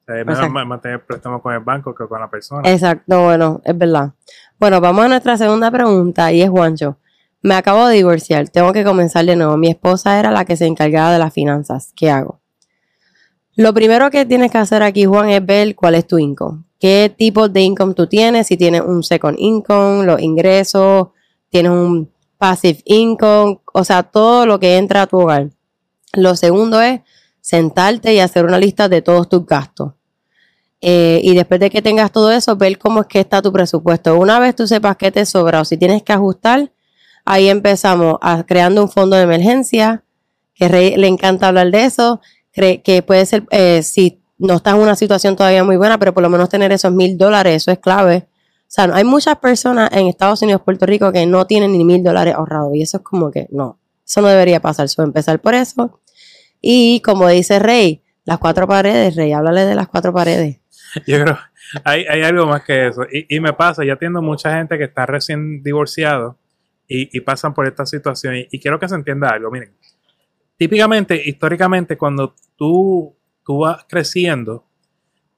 es 0.07 0.25
mejor 0.25 1.03
préstamo 1.05 1.41
con 1.41 1.53
el 1.53 1.59
banco 1.59 1.93
que 1.93 2.07
con 2.07 2.19
la 2.19 2.29
persona. 2.29 2.69
Exacto, 2.69 3.23
bueno, 3.23 3.61
es 3.63 3.77
verdad. 3.77 4.13
Bueno, 4.59 4.79
vamos 4.79 5.05
a 5.05 5.07
nuestra 5.09 5.37
segunda 5.37 5.69
pregunta 5.69 6.31
y 6.31 6.41
es 6.41 6.49
Juancho. 6.49 6.97
Me 7.41 7.55
acabo 7.55 7.87
de 7.87 7.95
divorciar, 7.95 8.49
tengo 8.49 8.73
que 8.73 8.83
comenzar 8.83 9.25
de 9.25 9.35
nuevo. 9.35 9.57
Mi 9.57 9.69
esposa 9.69 10.19
era 10.19 10.31
la 10.31 10.45
que 10.45 10.55
se 10.55 10.65
encargaba 10.65 11.11
de 11.11 11.19
las 11.19 11.33
finanzas. 11.33 11.93
¿Qué 11.95 12.09
hago? 12.09 12.39
Lo 13.55 13.73
primero 13.73 14.09
que 14.09 14.25
tienes 14.25 14.51
que 14.51 14.57
hacer 14.57 14.83
aquí, 14.83 15.05
Juan, 15.05 15.29
es 15.29 15.45
ver 15.45 15.75
cuál 15.75 15.95
es 15.95 16.07
tu 16.07 16.17
income. 16.17 16.63
¿Qué 16.79 17.13
tipo 17.15 17.49
de 17.49 17.61
income 17.61 17.93
tú 17.93 18.07
tienes? 18.07 18.47
Si 18.47 18.55
tienes 18.55 18.81
un 18.81 19.03
second 19.03 19.37
income, 19.39 20.05
los 20.05 20.21
ingresos, 20.21 21.09
tienes 21.49 21.71
un 21.71 22.11
passive 22.37 22.81
income, 22.85 23.59
o 23.73 23.83
sea, 23.83 24.03
todo 24.03 24.45
lo 24.45 24.59
que 24.59 24.77
entra 24.77 25.03
a 25.03 25.07
tu 25.07 25.19
hogar. 25.19 25.49
Lo 26.13 26.35
segundo 26.35 26.81
es 26.81 27.01
sentarte 27.41 28.13
y 28.13 28.19
hacer 28.19 28.45
una 28.45 28.57
lista 28.57 28.89
de 28.89 29.01
todos 29.01 29.27
tus 29.29 29.45
gastos. 29.45 29.93
Eh, 30.81 31.21
y 31.23 31.33
después 31.33 31.59
de 31.59 31.69
que 31.69 31.81
tengas 31.81 32.11
todo 32.11 32.31
eso, 32.31 32.55
ver 32.55 32.77
cómo 32.77 33.01
es 33.01 33.07
que 33.07 33.19
está 33.19 33.41
tu 33.41 33.51
presupuesto. 33.51 34.17
Una 34.17 34.39
vez 34.39 34.55
tú 34.55 34.67
sepas 34.67 34.95
qué 34.97 35.11
te 35.11 35.25
sobra 35.25 35.61
o 35.61 35.65
si 35.65 35.77
tienes 35.77 36.03
que 36.03 36.13
ajustar, 36.13 36.71
ahí 37.25 37.49
empezamos 37.49 38.17
a 38.21 38.43
creando 38.45 38.81
un 38.81 38.89
fondo 38.89 39.15
de 39.15 39.23
emergencia, 39.23 40.03
que 40.53 40.67
Rey 40.67 40.95
le 40.95 41.07
encanta 41.07 41.47
hablar 41.47 41.71
de 41.71 41.85
eso, 41.85 42.21
que 42.51 43.03
puede 43.05 43.25
ser, 43.25 43.45
eh, 43.51 43.83
si 43.83 44.21
no 44.39 44.55
estás 44.55 44.75
en 44.75 44.81
una 44.81 44.95
situación 44.95 45.35
todavía 45.35 45.63
muy 45.63 45.77
buena, 45.77 45.97
pero 45.97 46.13
por 46.13 46.23
lo 46.23 46.29
menos 46.29 46.49
tener 46.49 46.71
esos 46.71 46.91
mil 46.91 47.17
dólares, 47.17 47.63
eso 47.63 47.71
es 47.71 47.79
clave. 47.79 48.27
O 48.61 48.69
sea, 48.69 48.85
hay 48.93 49.03
muchas 49.03 49.37
personas 49.37 49.89
en 49.93 50.07
Estados 50.07 50.41
Unidos, 50.41 50.61
Puerto 50.63 50.85
Rico, 50.85 51.11
que 51.11 51.25
no 51.25 51.45
tienen 51.47 51.71
ni 51.71 51.85
mil 51.85 52.03
dólares 52.03 52.35
ahorrados 52.35 52.75
y 52.75 52.81
eso 52.81 52.97
es 52.97 53.03
como 53.03 53.31
que 53.31 53.47
no, 53.51 53.79
eso 54.05 54.21
no 54.21 54.27
debería 54.27 54.59
pasar. 54.59 54.89
So, 54.89 55.03
empezar 55.03 55.39
por 55.39 55.53
eso. 55.53 56.01
Y 56.61 56.99
como 57.01 57.27
dice 57.29 57.59
Rey, 57.59 58.03
las 58.25 58.39
cuatro 58.39 58.67
paredes, 58.67 59.15
Rey, 59.15 59.31
háblale 59.31 59.65
de 59.65 59.75
las 59.75 59.87
cuatro 59.87 60.13
paredes. 60.13 60.59
Yo 61.05 61.23
creo, 61.23 61.37
hay, 61.83 62.05
hay 62.05 62.23
algo 62.23 62.45
más 62.45 62.63
que 62.63 62.87
eso. 62.87 63.03
Y, 63.11 63.35
y 63.35 63.39
me 63.39 63.53
pasa, 63.53 63.83
yo 63.83 63.93
atiendo 63.93 64.21
mucha 64.21 64.57
gente 64.57 64.77
que 64.77 64.85
está 64.85 65.05
recién 65.05 65.61
divorciado 65.63 66.37
y, 66.87 67.15
y 67.15 67.21
pasan 67.21 67.53
por 67.53 67.67
esta 67.67 67.85
situación. 67.85 68.35
Y, 68.35 68.47
y 68.51 68.59
quiero 68.59 68.79
que 68.79 68.87
se 68.87 68.95
entienda 68.95 69.29
algo. 69.29 69.51
Miren, 69.51 69.73
típicamente, 70.57 71.21
históricamente, 71.25 71.97
cuando 71.97 72.35
tú, 72.55 73.15
tú 73.45 73.59
vas 73.59 73.85
creciendo, 73.87 74.65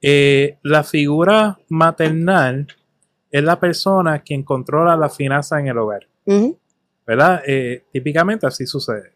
eh, 0.02 0.58
la 0.62 0.82
figura 0.82 1.58
maternal 1.68 2.66
es 3.30 3.42
la 3.44 3.60
persona 3.60 4.20
quien 4.20 4.42
controla 4.42 4.96
la 4.96 5.08
finanza 5.08 5.60
en 5.60 5.68
el 5.68 5.78
hogar. 5.78 6.06
¿verdad? 7.06 7.42
Eh, 7.46 7.84
típicamente 7.92 8.46
así 8.46 8.66
sucede. 8.66 9.12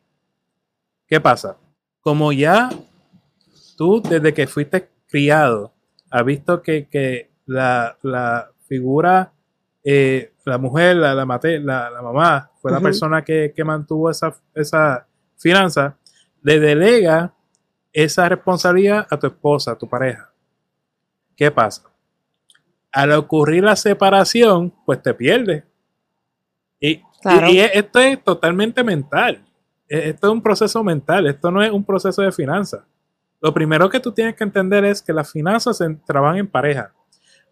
¿Qué 1.07 1.21
pasa? 1.21 1.57
Como 2.01 2.33
ya 2.33 2.69
tú 3.77 4.03
desde 4.03 4.35
que 4.35 4.47
fuiste 4.47 4.89
criado 5.07 5.74
has 6.17 6.25
visto 6.25 6.63
que, 6.63 6.87
que 6.89 7.31
la, 7.47 7.97
la 8.03 8.51
figura, 8.69 9.33
eh, 9.83 10.33
la 10.45 10.59
mujer, 10.59 10.97
la, 10.97 11.15
la, 11.15 11.25
mate- 11.27 11.59
la, 11.61 11.91
la 11.91 12.03
mamá, 12.03 12.51
fue 12.61 12.71
la 12.71 12.79
persona 12.85 13.23
que, 13.25 13.53
que 13.55 13.65
mantuvo 13.65 14.11
esa, 14.11 14.35
esa 14.55 15.07
finanza, 15.37 15.97
le 16.43 16.61
delega 16.61 17.35
esa 17.93 18.29
responsabilidad 18.29 19.07
a 19.11 19.19
tu 19.19 19.27
esposa, 19.27 19.73
a 19.73 19.79
tu 19.79 19.89
pareja. 19.89 20.33
¿Qué 21.37 21.51
pasa? 21.51 21.83
Al 22.93 23.11
ocurrir 23.13 23.65
la 23.65 23.75
separación, 23.77 24.73
pues 24.87 25.03
te 25.03 25.15
pierdes. 25.15 25.65
Y, 26.81 27.03
Claro. 27.21 27.49
y- 27.49 27.57
y 27.57 27.61
esto 27.61 27.99
es 27.99 28.23
totalmente 28.23 28.85
mental. 28.85 29.45
Esto 29.89 30.27
es 30.29 30.33
un 30.33 30.43
proceso 30.43 30.85
mental, 30.85 31.27
esto 31.27 31.51
no 31.51 31.63
es 31.63 31.71
un 31.73 31.85
proceso 31.85 32.23
de 32.23 32.31
finanzas. 32.33 32.83
Lo 33.45 33.53
primero 33.53 33.91
que 33.91 34.01
tú 34.01 34.11
tienes 34.11 34.35
que 34.37 34.43
entender 34.43 34.87
es 34.87 35.03
que 35.03 35.13
las 35.13 35.31
finanzas 35.31 35.77
se 35.77 35.87
trabajan 36.07 36.39
en 36.39 36.47
pareja. 36.47 36.95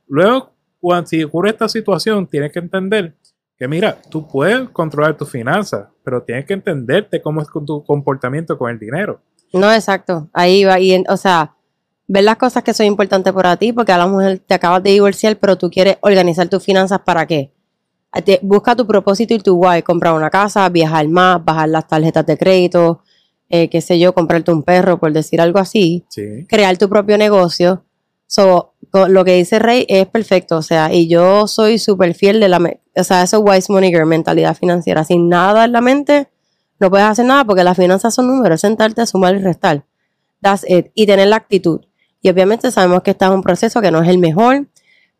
Luego, 0.09 0.55
cuando 0.81 1.07
si 1.07 1.22
ocurre 1.22 1.50
esta 1.50 1.68
situación, 1.68 2.26
tienes 2.26 2.50
que 2.50 2.61
entender 2.61 3.14
que, 3.59 3.68
mira, 3.68 4.00
tú 4.09 4.26
puedes 4.26 4.70
controlar 4.70 5.18
tus 5.18 5.28
finanzas, 5.28 5.88
pero 6.02 6.22
tienes 6.22 6.46
que 6.46 6.55
entenderte 6.55 7.20
cómo 7.20 7.42
es 7.42 7.48
tu 7.66 7.85
comportamiento 7.85 8.57
con 8.57 8.70
el 8.70 8.78
dinero. 8.78 9.20
No, 9.52 9.70
exacto. 9.70 10.31
Ahí 10.33 10.64
va. 10.64 10.81
Y, 10.81 11.05
o 11.07 11.16
sea, 11.18 11.57
ver 12.09 12.24
las 12.24 12.38
cosas 12.38 12.62
que 12.62 12.72
son 12.72 12.87
importantes 12.87 13.31
para 13.31 13.59
ti, 13.59 13.74
porque 13.74 13.92
a 13.92 13.98
la 13.98 14.07
mujer 14.07 14.38
te 14.38 14.55
acabas 14.55 14.83
de 14.83 14.92
divorciar, 14.92 15.37
pero 15.37 15.59
tú 15.59 15.68
quieres 15.68 15.98
organizar 16.00 16.48
tus 16.48 16.64
finanzas 16.64 17.00
para 17.05 17.26
qué. 17.26 17.52
Busca 18.40 18.74
tu 18.74 18.87
propósito 18.87 19.35
y 19.35 19.40
tu 19.40 19.57
why. 19.57 19.83
Comprar 19.83 20.14
una 20.14 20.31
casa, 20.31 20.66
viajar 20.70 21.07
más, 21.09 21.44
bajar 21.44 21.68
las 21.68 21.87
tarjetas 21.87 22.24
de 22.24 22.38
crédito, 22.38 23.01
eh, 23.54 23.68
qué 23.68 23.82
sé 23.82 23.98
yo, 23.98 24.14
comprarte 24.14 24.50
un 24.50 24.62
perro, 24.62 24.98
por 24.98 25.12
decir 25.12 25.38
algo 25.38 25.58
así. 25.58 26.06
Sí. 26.08 26.46
crear 26.48 26.78
tu 26.78 26.88
propio 26.88 27.18
negocio. 27.18 27.84
So, 28.26 28.72
lo 28.92 29.24
que 29.26 29.36
dice 29.36 29.58
Rey 29.58 29.84
es 29.90 30.06
perfecto, 30.06 30.56
o 30.56 30.62
sea, 30.62 30.90
y 30.90 31.06
yo 31.06 31.46
soy 31.46 31.78
súper 31.78 32.14
fiel 32.14 32.40
de 32.40 32.48
la, 32.48 32.58
o 32.96 33.04
sea, 33.04 33.22
eso 33.22 33.36
es 33.36 33.42
wise 33.44 33.70
money 33.70 33.90
girl, 33.90 34.06
mentalidad 34.06 34.56
financiera. 34.56 35.04
Sin 35.04 35.28
nada 35.28 35.66
en 35.66 35.72
la 35.72 35.82
mente, 35.82 36.28
no 36.80 36.88
puedes 36.88 37.06
hacer 37.06 37.26
nada 37.26 37.44
porque 37.44 37.62
las 37.62 37.76
finanzas 37.76 38.14
son 38.14 38.26
números, 38.26 38.62
sentarte 38.62 39.02
a 39.02 39.06
sumar 39.06 39.34
y 39.34 39.38
restar. 39.40 39.84
That's 40.40 40.64
it. 40.66 40.86
Y 40.94 41.04
tener 41.04 41.28
la 41.28 41.36
actitud. 41.36 41.82
Y 42.22 42.30
obviamente 42.30 42.70
sabemos 42.70 43.02
que 43.02 43.10
está 43.10 43.26
en 43.26 43.32
un 43.32 43.42
proceso 43.42 43.82
que 43.82 43.90
no 43.90 44.02
es 44.02 44.08
el 44.08 44.16
mejor, 44.16 44.66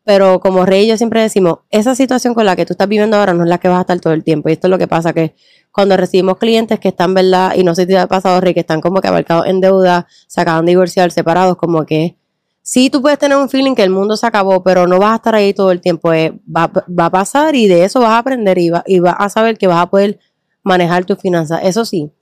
pero 0.05 0.41
como 0.41 0.65
Rey 0.65 0.87
y 0.87 0.89
yo 0.89 0.97
siempre 0.97 1.21
decimos, 1.21 1.59
esa 1.71 1.95
situación 1.95 2.33
con 2.33 2.47
la 2.47 2.57
que 2.57 2.65
tú 2.65 2.73
estás 2.73 2.89
viviendo 2.89 3.19
ahora 3.19 3.35
no 3.35 3.43
es 3.43 3.49
la 3.51 3.59
que 3.59 3.69
vas 3.69 3.77
a 3.77 3.81
estar 3.83 4.01
todo 4.01 4.15
el 4.15 4.25
tiempo. 4.25 4.49
Y 4.49 4.53
esto 4.53 4.69
es 4.69 4.71
lo 4.71 4.79
que 4.79 4.89
pasa, 4.89 5.13
que 5.13 5.35
cuando 5.73 5.97
recibimos 5.97 6.37
clientes 6.39 6.79
que 6.79 6.89
están, 6.89 7.15
¿verdad? 7.15 7.55
Y 7.57 7.65
no 7.65 7.75
sé 7.75 7.83
si 7.83 7.89
te 7.89 7.99
ha 7.99 8.07
pasado, 8.07 8.41
Rey, 8.41 8.53
que 8.55 8.61
están 8.61 8.81
como 8.81 9.01
que 9.01 9.09
abarcados 9.09 9.47
en 9.47 9.61
deuda, 9.61 10.07
se 10.27 10.41
acaban 10.41 10.67
de 10.67 10.73
divorciar, 10.73 11.11
separados, 11.11 11.57
como 11.57 11.85
que 11.87 12.17
sí 12.61 12.91
tú 12.91 13.01
puedes 13.03 13.19
tener 13.19 13.37
un 13.39 13.49
feeling 13.49 13.75
que 13.75 13.83
el 13.83 13.91
mundo 13.91 14.17
se 14.17 14.27
acabó, 14.27 14.63
pero 14.63 14.87
no 14.87 14.99
vas 14.99 15.13
a 15.13 15.17
estar 15.17 15.35
ahí 15.35 15.53
todo 15.55 15.73
el 15.73 15.81
tiempo. 15.81 16.13
eh, 16.13 16.39
va, 16.55 16.71
va 16.89 17.07
a 17.07 17.11
pasar 17.11 17.55
y 17.55 17.67
de 17.69 17.85
eso 17.85 18.01
vas 18.01 18.11
a 18.11 18.19
aprender 18.19 18.59
y, 18.59 18.71
va- 18.71 18.85
y 18.87 19.01
vas 19.01 19.17
a 19.19 19.29
saber 19.29 19.57
que 19.59 19.67
vas 19.67 19.81
a 19.83 19.91
poder 19.91 20.19
manejar 20.63 21.05
tus 21.07 21.19
finanzas. 21.19 21.61
Eso 21.65 21.85
sí, 21.85 22.13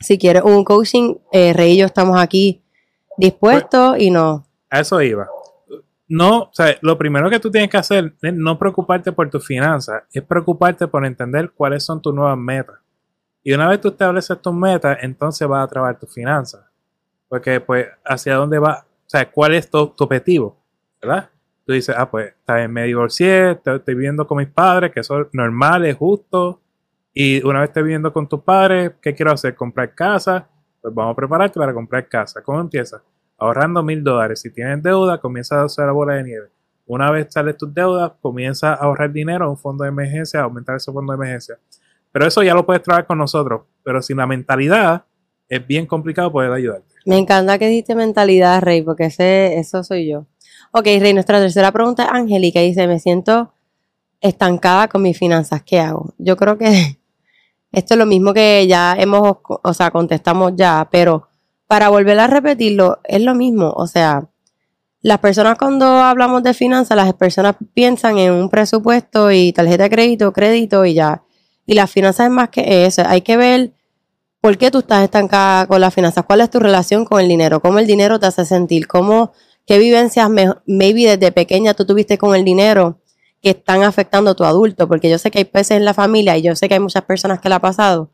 si 0.00 0.18
quieres 0.18 0.42
un 0.42 0.64
coaching, 0.64 1.14
eh, 1.32 1.52
Rey 1.52 1.72
y 1.74 1.76
yo 1.78 1.86
estamos 1.86 2.18
aquí 2.20 2.62
dispuestos 3.16 3.98
y 3.98 4.10
no. 4.10 4.44
A 4.70 4.80
eso 4.80 5.00
iba. 5.02 5.26
No, 6.10 6.38
o 6.44 6.50
sea, 6.52 6.74
lo 6.80 6.96
primero 6.96 7.28
que 7.28 7.38
tú 7.38 7.50
tienes 7.50 7.68
que 7.70 7.76
hacer 7.76 8.14
es 8.22 8.32
no 8.34 8.58
preocuparte 8.58 9.12
por 9.12 9.28
tus 9.30 9.46
finanzas, 9.46 10.02
es 10.12 10.22
preocuparte 10.22 10.86
por 10.88 11.04
entender 11.04 11.50
cuáles 11.54 11.84
son 11.84 12.00
tus 12.00 12.14
nuevas 12.14 12.38
metas. 12.38 12.76
Y 13.48 13.54
una 13.54 13.66
vez 13.66 13.80
tú 13.80 13.88
estableces 13.88 14.42
tus 14.42 14.52
metas, 14.52 14.98
entonces 15.00 15.48
vas 15.48 15.64
a 15.64 15.68
trabajar 15.68 15.98
tus 15.98 16.12
finanzas. 16.12 16.66
Porque, 17.30 17.62
pues, 17.62 17.86
hacia 18.04 18.34
dónde 18.34 18.58
va, 18.58 18.84
o 18.84 19.08
sea, 19.08 19.30
cuál 19.30 19.54
es 19.54 19.70
tu, 19.70 19.94
objetivo, 20.00 20.62
¿verdad? 21.00 21.30
Tú 21.64 21.72
dices, 21.72 21.94
ah, 21.96 22.10
pues, 22.10 22.34
me 22.68 22.84
divorcié, 22.84 23.52
estoy, 23.52 23.80
viviendo 23.86 24.26
con 24.26 24.36
mis 24.36 24.48
padres, 24.48 24.92
que 24.92 25.00
eso 25.00 25.22
es 25.22 25.28
normal, 25.32 25.86
es 25.86 25.96
justo. 25.96 26.60
Y 27.14 27.42
una 27.42 27.60
vez 27.60 27.70
estés 27.70 27.84
viviendo 27.84 28.12
con 28.12 28.28
tus 28.28 28.42
padres, 28.42 28.92
¿qué 29.00 29.14
quiero 29.14 29.32
hacer? 29.32 29.54
¿Comprar 29.54 29.94
casa? 29.94 30.46
Pues 30.82 30.92
vamos 30.92 31.14
a 31.14 31.16
prepararte 31.16 31.58
para 31.58 31.72
comprar 31.72 32.06
casa. 32.06 32.42
¿Cómo 32.42 32.60
empiezas? 32.60 33.00
ahorrando 33.38 33.82
mil 33.82 34.04
dólares. 34.04 34.42
Si 34.42 34.50
tienes 34.50 34.82
deuda, 34.82 35.22
comienza 35.22 35.62
a 35.62 35.64
hacer 35.64 35.86
la 35.86 35.92
bola 35.92 36.16
de 36.16 36.24
nieve. 36.24 36.48
Una 36.84 37.10
vez 37.10 37.28
sales 37.30 37.56
tus 37.56 37.72
deudas, 37.72 38.12
comienza 38.20 38.74
a 38.74 38.74
ahorrar 38.74 39.10
dinero 39.10 39.46
en 39.46 39.52
un 39.52 39.56
fondo 39.56 39.84
de 39.84 39.88
emergencia, 39.88 40.40
a 40.40 40.42
aumentar 40.42 40.76
ese 40.76 40.92
fondo 40.92 41.14
de 41.14 41.16
emergencia. 41.16 41.58
Pero 42.12 42.26
eso 42.26 42.42
ya 42.42 42.54
lo 42.54 42.64
puedes 42.64 42.82
trabajar 42.82 43.06
con 43.06 43.18
nosotros. 43.18 43.62
Pero 43.82 44.02
sin 44.02 44.16
la 44.16 44.26
mentalidad, 44.26 45.04
es 45.48 45.66
bien 45.66 45.86
complicado 45.86 46.30
poder 46.30 46.52
ayudarte. 46.52 46.94
Me 47.04 47.16
encanta 47.16 47.58
que 47.58 47.68
diste 47.68 47.94
mentalidad, 47.94 48.60
Rey, 48.60 48.82
porque 48.82 49.06
ese, 49.06 49.58
eso 49.58 49.82
soy 49.82 50.08
yo. 50.08 50.26
Ok, 50.72 50.84
Rey, 50.84 51.14
nuestra 51.14 51.40
tercera 51.40 51.72
pregunta 51.72 52.04
es 52.04 52.10
Angélica. 52.12 52.60
Dice, 52.60 52.86
me 52.86 53.00
siento 53.00 53.52
estancada 54.20 54.88
con 54.88 55.02
mis 55.02 55.18
finanzas. 55.18 55.62
¿Qué 55.62 55.80
hago? 55.80 56.14
Yo 56.18 56.36
creo 56.36 56.58
que 56.58 56.98
esto 57.72 57.94
es 57.94 57.98
lo 57.98 58.06
mismo 58.06 58.34
que 58.34 58.66
ya 58.66 58.94
hemos, 58.98 59.38
o 59.44 59.74
sea, 59.74 59.90
contestamos 59.90 60.52
ya, 60.56 60.88
pero 60.90 61.28
para 61.66 61.88
volver 61.90 62.18
a 62.18 62.26
repetirlo, 62.26 62.98
es 63.04 63.22
lo 63.22 63.34
mismo. 63.34 63.70
O 63.70 63.86
sea, 63.86 64.28
las 65.00 65.18
personas 65.18 65.56
cuando 65.58 65.86
hablamos 65.86 66.42
de 66.42 66.54
finanzas, 66.54 66.96
las 66.96 67.12
personas 67.14 67.56
piensan 67.74 68.18
en 68.18 68.32
un 68.32 68.48
presupuesto 68.48 69.30
y 69.30 69.52
tarjeta 69.52 69.84
de 69.84 69.90
crédito, 69.90 70.32
crédito 70.32 70.84
y 70.84 70.94
ya. 70.94 71.22
Y 71.68 71.74
las 71.74 71.90
finanzas 71.90 72.28
es 72.28 72.32
más 72.32 72.48
que 72.48 72.86
eso. 72.86 73.02
Hay 73.06 73.20
que 73.20 73.36
ver 73.36 73.72
por 74.40 74.56
qué 74.56 74.70
tú 74.70 74.78
estás 74.78 75.04
estancada 75.04 75.66
con 75.66 75.82
las 75.82 75.92
finanzas, 75.92 76.24
cuál 76.26 76.40
es 76.40 76.48
tu 76.48 76.58
relación 76.58 77.04
con 77.04 77.20
el 77.20 77.28
dinero, 77.28 77.60
cómo 77.60 77.78
el 77.78 77.86
dinero 77.86 78.18
te 78.18 78.24
hace 78.24 78.46
sentir, 78.46 78.86
cómo, 78.86 79.32
qué 79.66 79.76
vivencias 79.76 80.30
maybe 80.64 81.02
desde 81.04 81.30
pequeña 81.30 81.74
tú 81.74 81.84
tuviste 81.84 82.16
con 82.16 82.34
el 82.34 82.42
dinero 82.42 83.00
que 83.42 83.50
están 83.50 83.82
afectando 83.82 84.30
a 84.30 84.34
tu 84.34 84.44
adulto, 84.44 84.88
porque 84.88 85.10
yo 85.10 85.18
sé 85.18 85.30
que 85.30 85.40
hay 85.40 85.44
peces 85.44 85.72
en 85.72 85.84
la 85.84 85.92
familia 85.92 86.38
y 86.38 86.42
yo 86.42 86.56
sé 86.56 86.68
que 86.68 86.74
hay 86.74 86.80
muchas 86.80 87.04
personas 87.04 87.38
que 87.38 87.50
le 87.50 87.56
ha 87.56 87.60
pasado, 87.60 88.08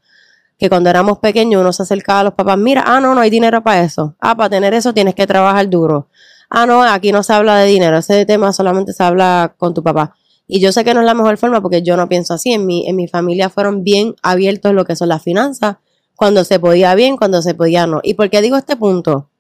que 0.59 0.69
cuando 0.69 0.91
éramos 0.91 1.21
pequeños 1.21 1.61
uno 1.61 1.73
se 1.73 1.85
acercaba 1.85 2.21
a 2.21 2.25
los 2.25 2.35
papás, 2.35 2.59
mira, 2.59 2.83
ah, 2.85 2.99
no, 2.99 3.15
no 3.15 3.21
hay 3.21 3.31
dinero 3.31 3.63
para 3.63 3.85
eso, 3.85 4.17
ah, 4.19 4.37
para 4.37 4.51
tener 4.51 4.75
eso 4.75 4.93
tienes 4.93 5.15
que 5.15 5.29
trabajar 5.29 5.71
duro, 5.71 6.09
ah, 6.51 6.67
no, 6.67 6.83
aquí 6.83 7.13
no 7.13 7.23
se 7.23 7.33
habla 7.33 7.59
de 7.59 7.67
dinero, 7.69 7.99
ese 7.99 8.27
tema 8.27 8.53
solamente 8.53 8.93
se 8.93 9.05
habla 9.05 9.55
con 9.57 9.73
tu 9.75 9.81
papá. 9.81 10.17
Y 10.47 10.61
yo 10.61 10.73
sé 10.73 10.85
que 10.85 10.93
no 10.95 11.01
es 11.01 11.07
la 11.07 11.15
mejor 11.15 11.39
forma 11.39 11.61
porque 11.61 11.83
yo 11.83 11.97
no 11.97 12.09
pienso 12.09 12.35
así, 12.35 12.53
en 12.53 12.67
mi, 12.67 12.87
en 12.89 12.97
mi 12.97 13.09
familia 13.09 13.49
fueron 13.49 13.83
bien 13.83 14.15
abiertos 14.23 14.75
lo 14.75 14.85
que 14.85 14.97
son 14.97 15.09
las 15.09 15.23
finanzas, 15.23 15.77
cuando 16.17 16.45
se 16.45 16.61
podía 16.61 16.95
bien, 16.95 17.17
cuando 17.17 17.43
se 17.43 17.55
podía 17.55 17.87
no. 17.87 18.01
¿Y 18.03 18.15
por 18.15 18.31
qué 18.31 18.43
digo 18.43 18.57
este 18.57 18.77
punto? 18.77 19.31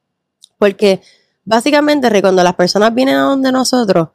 Porque 0.58 1.00
básicamente 1.44 2.08
cuando 2.20 2.42
las 2.42 2.54
personas 2.54 2.94
vienen 2.94 3.16
a 3.16 3.22
donde 3.22 3.52
nosotros, 3.52 4.08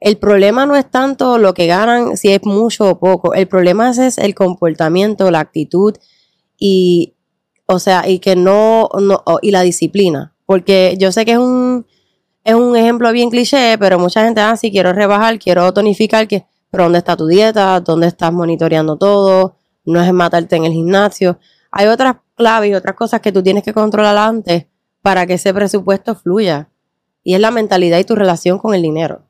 el 0.00 0.16
problema 0.16 0.64
no 0.64 0.76
es 0.76 0.90
tanto 0.90 1.36
lo 1.36 1.52
que 1.52 1.66
ganan, 1.66 2.16
si 2.16 2.30
es 2.30 2.42
mucho 2.44 2.88
o 2.88 2.98
poco. 2.98 3.34
El 3.34 3.46
problema 3.46 3.90
es, 3.90 4.16
el 4.16 4.34
comportamiento, 4.34 5.30
la 5.30 5.40
actitud 5.40 5.94
y, 6.58 7.14
o 7.66 7.78
sea, 7.78 8.08
y 8.08 8.18
que 8.18 8.34
no, 8.34 8.88
no 8.98 9.22
y 9.42 9.50
la 9.50 9.60
disciplina. 9.60 10.34
Porque 10.46 10.96
yo 10.98 11.12
sé 11.12 11.26
que 11.26 11.32
es 11.32 11.38
un, 11.38 11.86
es 12.44 12.54
un 12.54 12.76
ejemplo 12.76 13.12
bien 13.12 13.30
cliché, 13.30 13.76
pero 13.78 13.98
mucha 13.98 14.24
gente, 14.24 14.40
ah, 14.40 14.56
sí, 14.56 14.70
quiero 14.70 14.92
rebajar, 14.92 15.38
quiero 15.38 15.72
tonificar, 15.72 16.26
que, 16.26 16.46
pero 16.70 16.84
¿dónde 16.84 16.98
está 16.98 17.16
tu 17.16 17.26
dieta? 17.26 17.80
¿Dónde 17.80 18.06
estás 18.06 18.32
monitoreando 18.32 18.96
todo? 18.96 19.56
No 19.84 20.00
es 20.00 20.12
matarte 20.12 20.56
en 20.56 20.64
el 20.64 20.72
gimnasio. 20.72 21.38
Hay 21.70 21.86
otras 21.86 22.16
claves 22.34 22.70
y 22.70 22.74
otras 22.74 22.94
cosas 22.96 23.20
que 23.20 23.32
tú 23.32 23.42
tienes 23.42 23.62
que 23.62 23.72
controlar 23.72 24.16
antes 24.16 24.66
para 25.02 25.26
que 25.26 25.34
ese 25.34 25.52
presupuesto 25.52 26.14
fluya. 26.14 26.68
Y 27.22 27.34
es 27.34 27.40
la 27.40 27.50
mentalidad 27.50 27.98
y 27.98 28.04
tu 28.04 28.14
relación 28.14 28.58
con 28.58 28.74
el 28.74 28.82
dinero. 28.82 29.22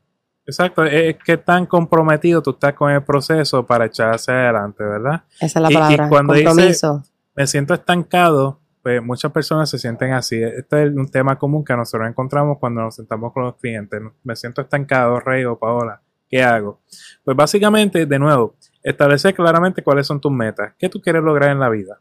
Exacto, 0.47 0.85
es 0.85 1.17
que 1.25 1.37
tan 1.37 1.67
comprometido 1.67 2.43
tú 2.43 2.51
estás 2.51 2.75
con 2.75 2.91
el 2.91 3.03
proceso 3.05 3.67
para 3.67 3.87
echar 3.87 4.15
hacia 4.15 4.35
adelante, 4.35 4.83
¿verdad? 4.83 5.23
Esa 5.41 5.59
es 5.59 5.63
la 5.63 5.71
palabra, 5.71 6.09
cuando 6.09 6.35
compromiso. 6.35 7.05
me 7.35 7.47
siento 7.47 7.75
estancado, 7.75 8.60
pues 8.83 9.03
muchas 9.03 9.31
personas 9.33 9.69
se 9.69 9.79
sienten 9.79 10.13
así. 10.13 10.43
Este 10.43 10.85
es 10.85 10.95
un 10.95 11.09
tema 11.09 11.39
común 11.39 11.65
que 11.65 11.77
nosotros 11.77 12.09
encontramos 12.09 12.59
cuando 12.59 12.83
nos 12.83 12.97
sentamos 12.97 13.33
con 13.33 13.45
los 13.45 13.57
clientes. 13.57 14.01
Me 14.23 14.37
siento 14.37 14.63
estancado, 14.63 15.21
Rey 15.21 15.45
o 15.45 15.59
Paola, 15.59 16.03
¿qué 16.29 16.43
hago? 16.43 16.81
Pues 17.25 17.37
básicamente, 17.37 18.07
de 18.07 18.19
nuevo, 18.19 18.57
establecer 18.83 19.35
claramente 19.35 19.83
cuáles 19.83 20.07
son 20.07 20.21
tus 20.21 20.33
metas, 20.33 20.73
qué 20.79 20.89
tú 20.89 21.01
quieres 21.01 21.23
lograr 21.23 21.51
en 21.51 21.61
la 21.61 21.69
vida. 21.69 22.01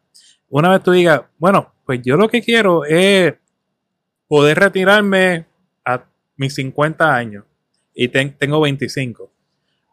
Una 0.49 0.69
vez 0.71 0.81
tú 0.81 0.91
digas, 0.91 1.21
bueno, 1.37 1.73
pues 1.85 2.01
yo 2.01 2.17
lo 2.17 2.29
que 2.29 2.41
quiero 2.41 2.85
es 2.85 3.35
poder 4.27 4.59
retirarme 4.59 5.45
a 5.85 6.03
mis 6.37 6.55
50 6.55 7.13
años 7.13 7.45
y 7.93 8.07
tengo 8.07 8.61
25. 8.61 9.31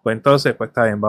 Pues 0.03 0.17
entonces, 0.17 0.55
pues 0.55 0.69
está 0.69 0.85
bien. 0.85 1.01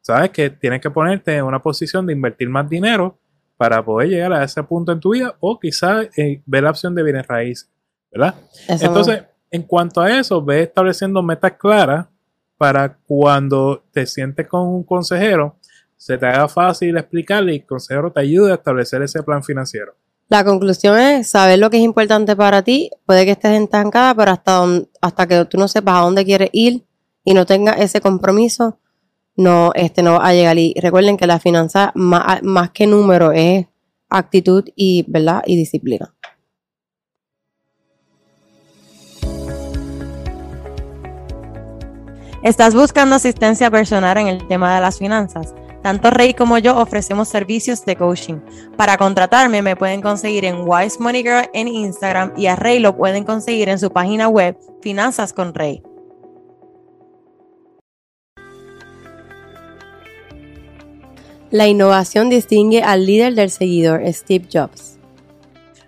Sabes 0.00 0.30
que 0.30 0.50
tienes 0.50 0.80
que 0.80 0.90
ponerte 0.90 1.36
en 1.36 1.44
una 1.44 1.60
posición 1.60 2.06
de 2.06 2.12
invertir 2.12 2.48
más 2.48 2.68
dinero 2.70 3.18
para 3.56 3.84
poder 3.84 4.08
llegar 4.08 4.32
a 4.32 4.44
ese 4.44 4.62
punto 4.62 4.92
en 4.92 5.00
tu 5.00 5.10
vida 5.12 5.34
o 5.40 5.58
quizás 5.58 6.08
eh, 6.16 6.42
ver 6.46 6.62
la 6.62 6.70
opción 6.70 6.94
de 6.94 7.02
bienes 7.02 7.26
raíces, 7.26 7.70
¿verdad? 8.10 8.34
entonces, 8.68 9.24
en 9.50 9.62
cuanto 9.62 10.00
a 10.00 10.18
eso, 10.18 10.44
ve 10.44 10.62
estableciendo 10.62 11.22
metas 11.22 11.52
claras 11.52 12.06
para 12.58 12.96
cuando 13.06 13.84
te 13.92 14.06
sientes 14.06 14.46
con 14.46 14.66
un 14.66 14.82
consejero, 14.82 15.56
se 15.96 16.18
te 16.18 16.26
haga 16.26 16.48
fácil 16.48 16.96
explicarle 16.96 17.54
y 17.54 17.56
el 17.56 17.66
consejero 17.66 18.12
te 18.12 18.20
ayude 18.20 18.52
a 18.52 18.56
establecer 18.56 19.02
ese 19.02 19.22
plan 19.22 19.42
financiero. 19.42 19.94
La 20.28 20.44
conclusión 20.44 20.98
es 20.98 21.28
saber 21.30 21.58
lo 21.58 21.70
que 21.70 21.76
es 21.76 21.84
importante 21.84 22.34
para 22.34 22.62
ti. 22.62 22.90
Puede 23.06 23.24
que 23.24 23.32
estés 23.32 23.60
estancada, 23.60 24.14
pero 24.14 24.32
hasta, 24.32 24.64
hasta 25.00 25.26
que 25.26 25.44
tú 25.44 25.56
no 25.56 25.68
sepas 25.68 25.96
a 25.96 26.00
dónde 26.00 26.24
quieres 26.24 26.50
ir 26.52 26.84
y 27.24 27.34
no 27.34 27.46
tengas 27.46 27.78
ese 27.80 28.00
compromiso, 28.00 28.78
no, 29.36 29.72
este, 29.74 30.02
no 30.02 30.12
va 30.12 30.26
a 30.26 30.34
llegar. 30.34 30.58
Y 30.58 30.74
recuerden 30.80 31.16
que 31.16 31.26
la 31.26 31.38
finanza, 31.38 31.92
más, 31.94 32.70
que 32.70 32.86
número, 32.86 33.32
es 33.32 33.66
actitud 34.08 34.64
y, 34.74 35.04
¿verdad? 35.08 35.42
y 35.46 35.56
disciplina. 35.56 36.14
¿Estás 42.42 42.74
buscando 42.74 43.16
asistencia 43.16 43.70
personal 43.70 44.18
en 44.18 44.28
el 44.28 44.46
tema 44.46 44.74
de 44.76 44.80
las 44.80 44.98
finanzas? 44.98 45.52
Tanto 45.82 46.10
Rey 46.10 46.34
como 46.34 46.58
yo 46.58 46.78
ofrecemos 46.78 47.28
servicios 47.28 47.84
de 47.84 47.96
coaching. 47.96 48.40
Para 48.76 48.96
contratarme 48.96 49.62
me 49.62 49.74
pueden 49.74 50.00
conseguir 50.00 50.44
en 50.44 50.62
Wise 50.64 50.98
Money 51.00 51.22
Girl 51.22 51.50
en 51.52 51.68
Instagram 51.68 52.32
y 52.36 52.46
a 52.46 52.56
Rey 52.56 52.78
lo 52.78 52.96
pueden 52.96 53.24
conseguir 53.24 53.68
en 53.68 53.78
su 53.78 53.90
página 53.90 54.28
web 54.28 54.56
Finanzas 54.80 55.32
con 55.32 55.54
Rey. 55.54 55.82
La 61.50 61.66
innovación 61.68 62.28
distingue 62.28 62.82
al 62.82 63.06
líder 63.06 63.34
del 63.34 63.50
seguidor, 63.50 64.02
Steve 64.12 64.46
Jobs. 64.52 64.98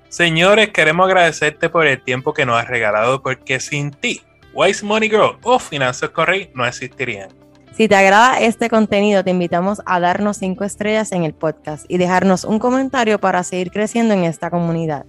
Señores, 0.09 0.71
queremos 0.71 1.07
agradecerte 1.07 1.69
por 1.69 1.87
el 1.87 2.03
tiempo 2.03 2.33
que 2.33 2.47
nos 2.47 2.61
has 2.61 2.69
regalado 2.69 3.23
porque 3.23 3.61
sin 3.61 3.91
ti, 3.91 4.23
Wise 4.55 4.85
Money 4.85 5.11
Girl 5.11 5.37
o 5.43 5.59
Finanzas 5.59 6.11
con 6.11 6.27
Rey 6.27 6.51
no 6.55 6.65
existirían. 6.65 7.29
Si 7.77 7.89
te 7.89 7.95
agrada 7.95 8.41
este 8.41 8.71
contenido, 8.71 9.23
te 9.23 9.31
invitamos 9.31 9.83
a 9.85 10.01
darnos 10.01 10.39
5 10.39 10.65
estrellas 10.65 11.13
en 11.13 11.25
el 11.25 11.35
podcast 11.35 11.85
y 11.89 11.99
dejarnos 11.99 12.45
un 12.45 12.59
comentario 12.59 13.21
para 13.21 13.45
seguir 13.45 13.71
creciendo 13.71 14.15
en 14.15 14.25
esta 14.25 14.51
comunidad. 14.51 15.07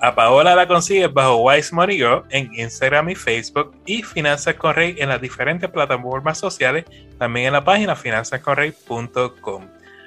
A 0.00 0.14
Paola 0.14 0.54
la 0.54 0.66
consigues 0.66 1.12
bajo 1.12 1.36
Wise 1.36 1.72
Money 1.74 1.96
Girl 1.96 2.24
en 2.30 2.52
Instagram 2.54 3.10
y 3.10 3.14
Facebook 3.14 3.72
y 3.86 4.02
Finanzas 4.02 4.54
con 4.54 4.74
Rey 4.74 4.96
en 4.98 5.08
las 5.08 5.20
diferentes 5.20 5.70
plataformas 5.70 6.38
sociales, 6.38 6.84
también 7.18 7.46
en 7.46 7.52
la 7.52 7.64
página 7.64 7.94
finanzasconrey.com. 7.94 9.62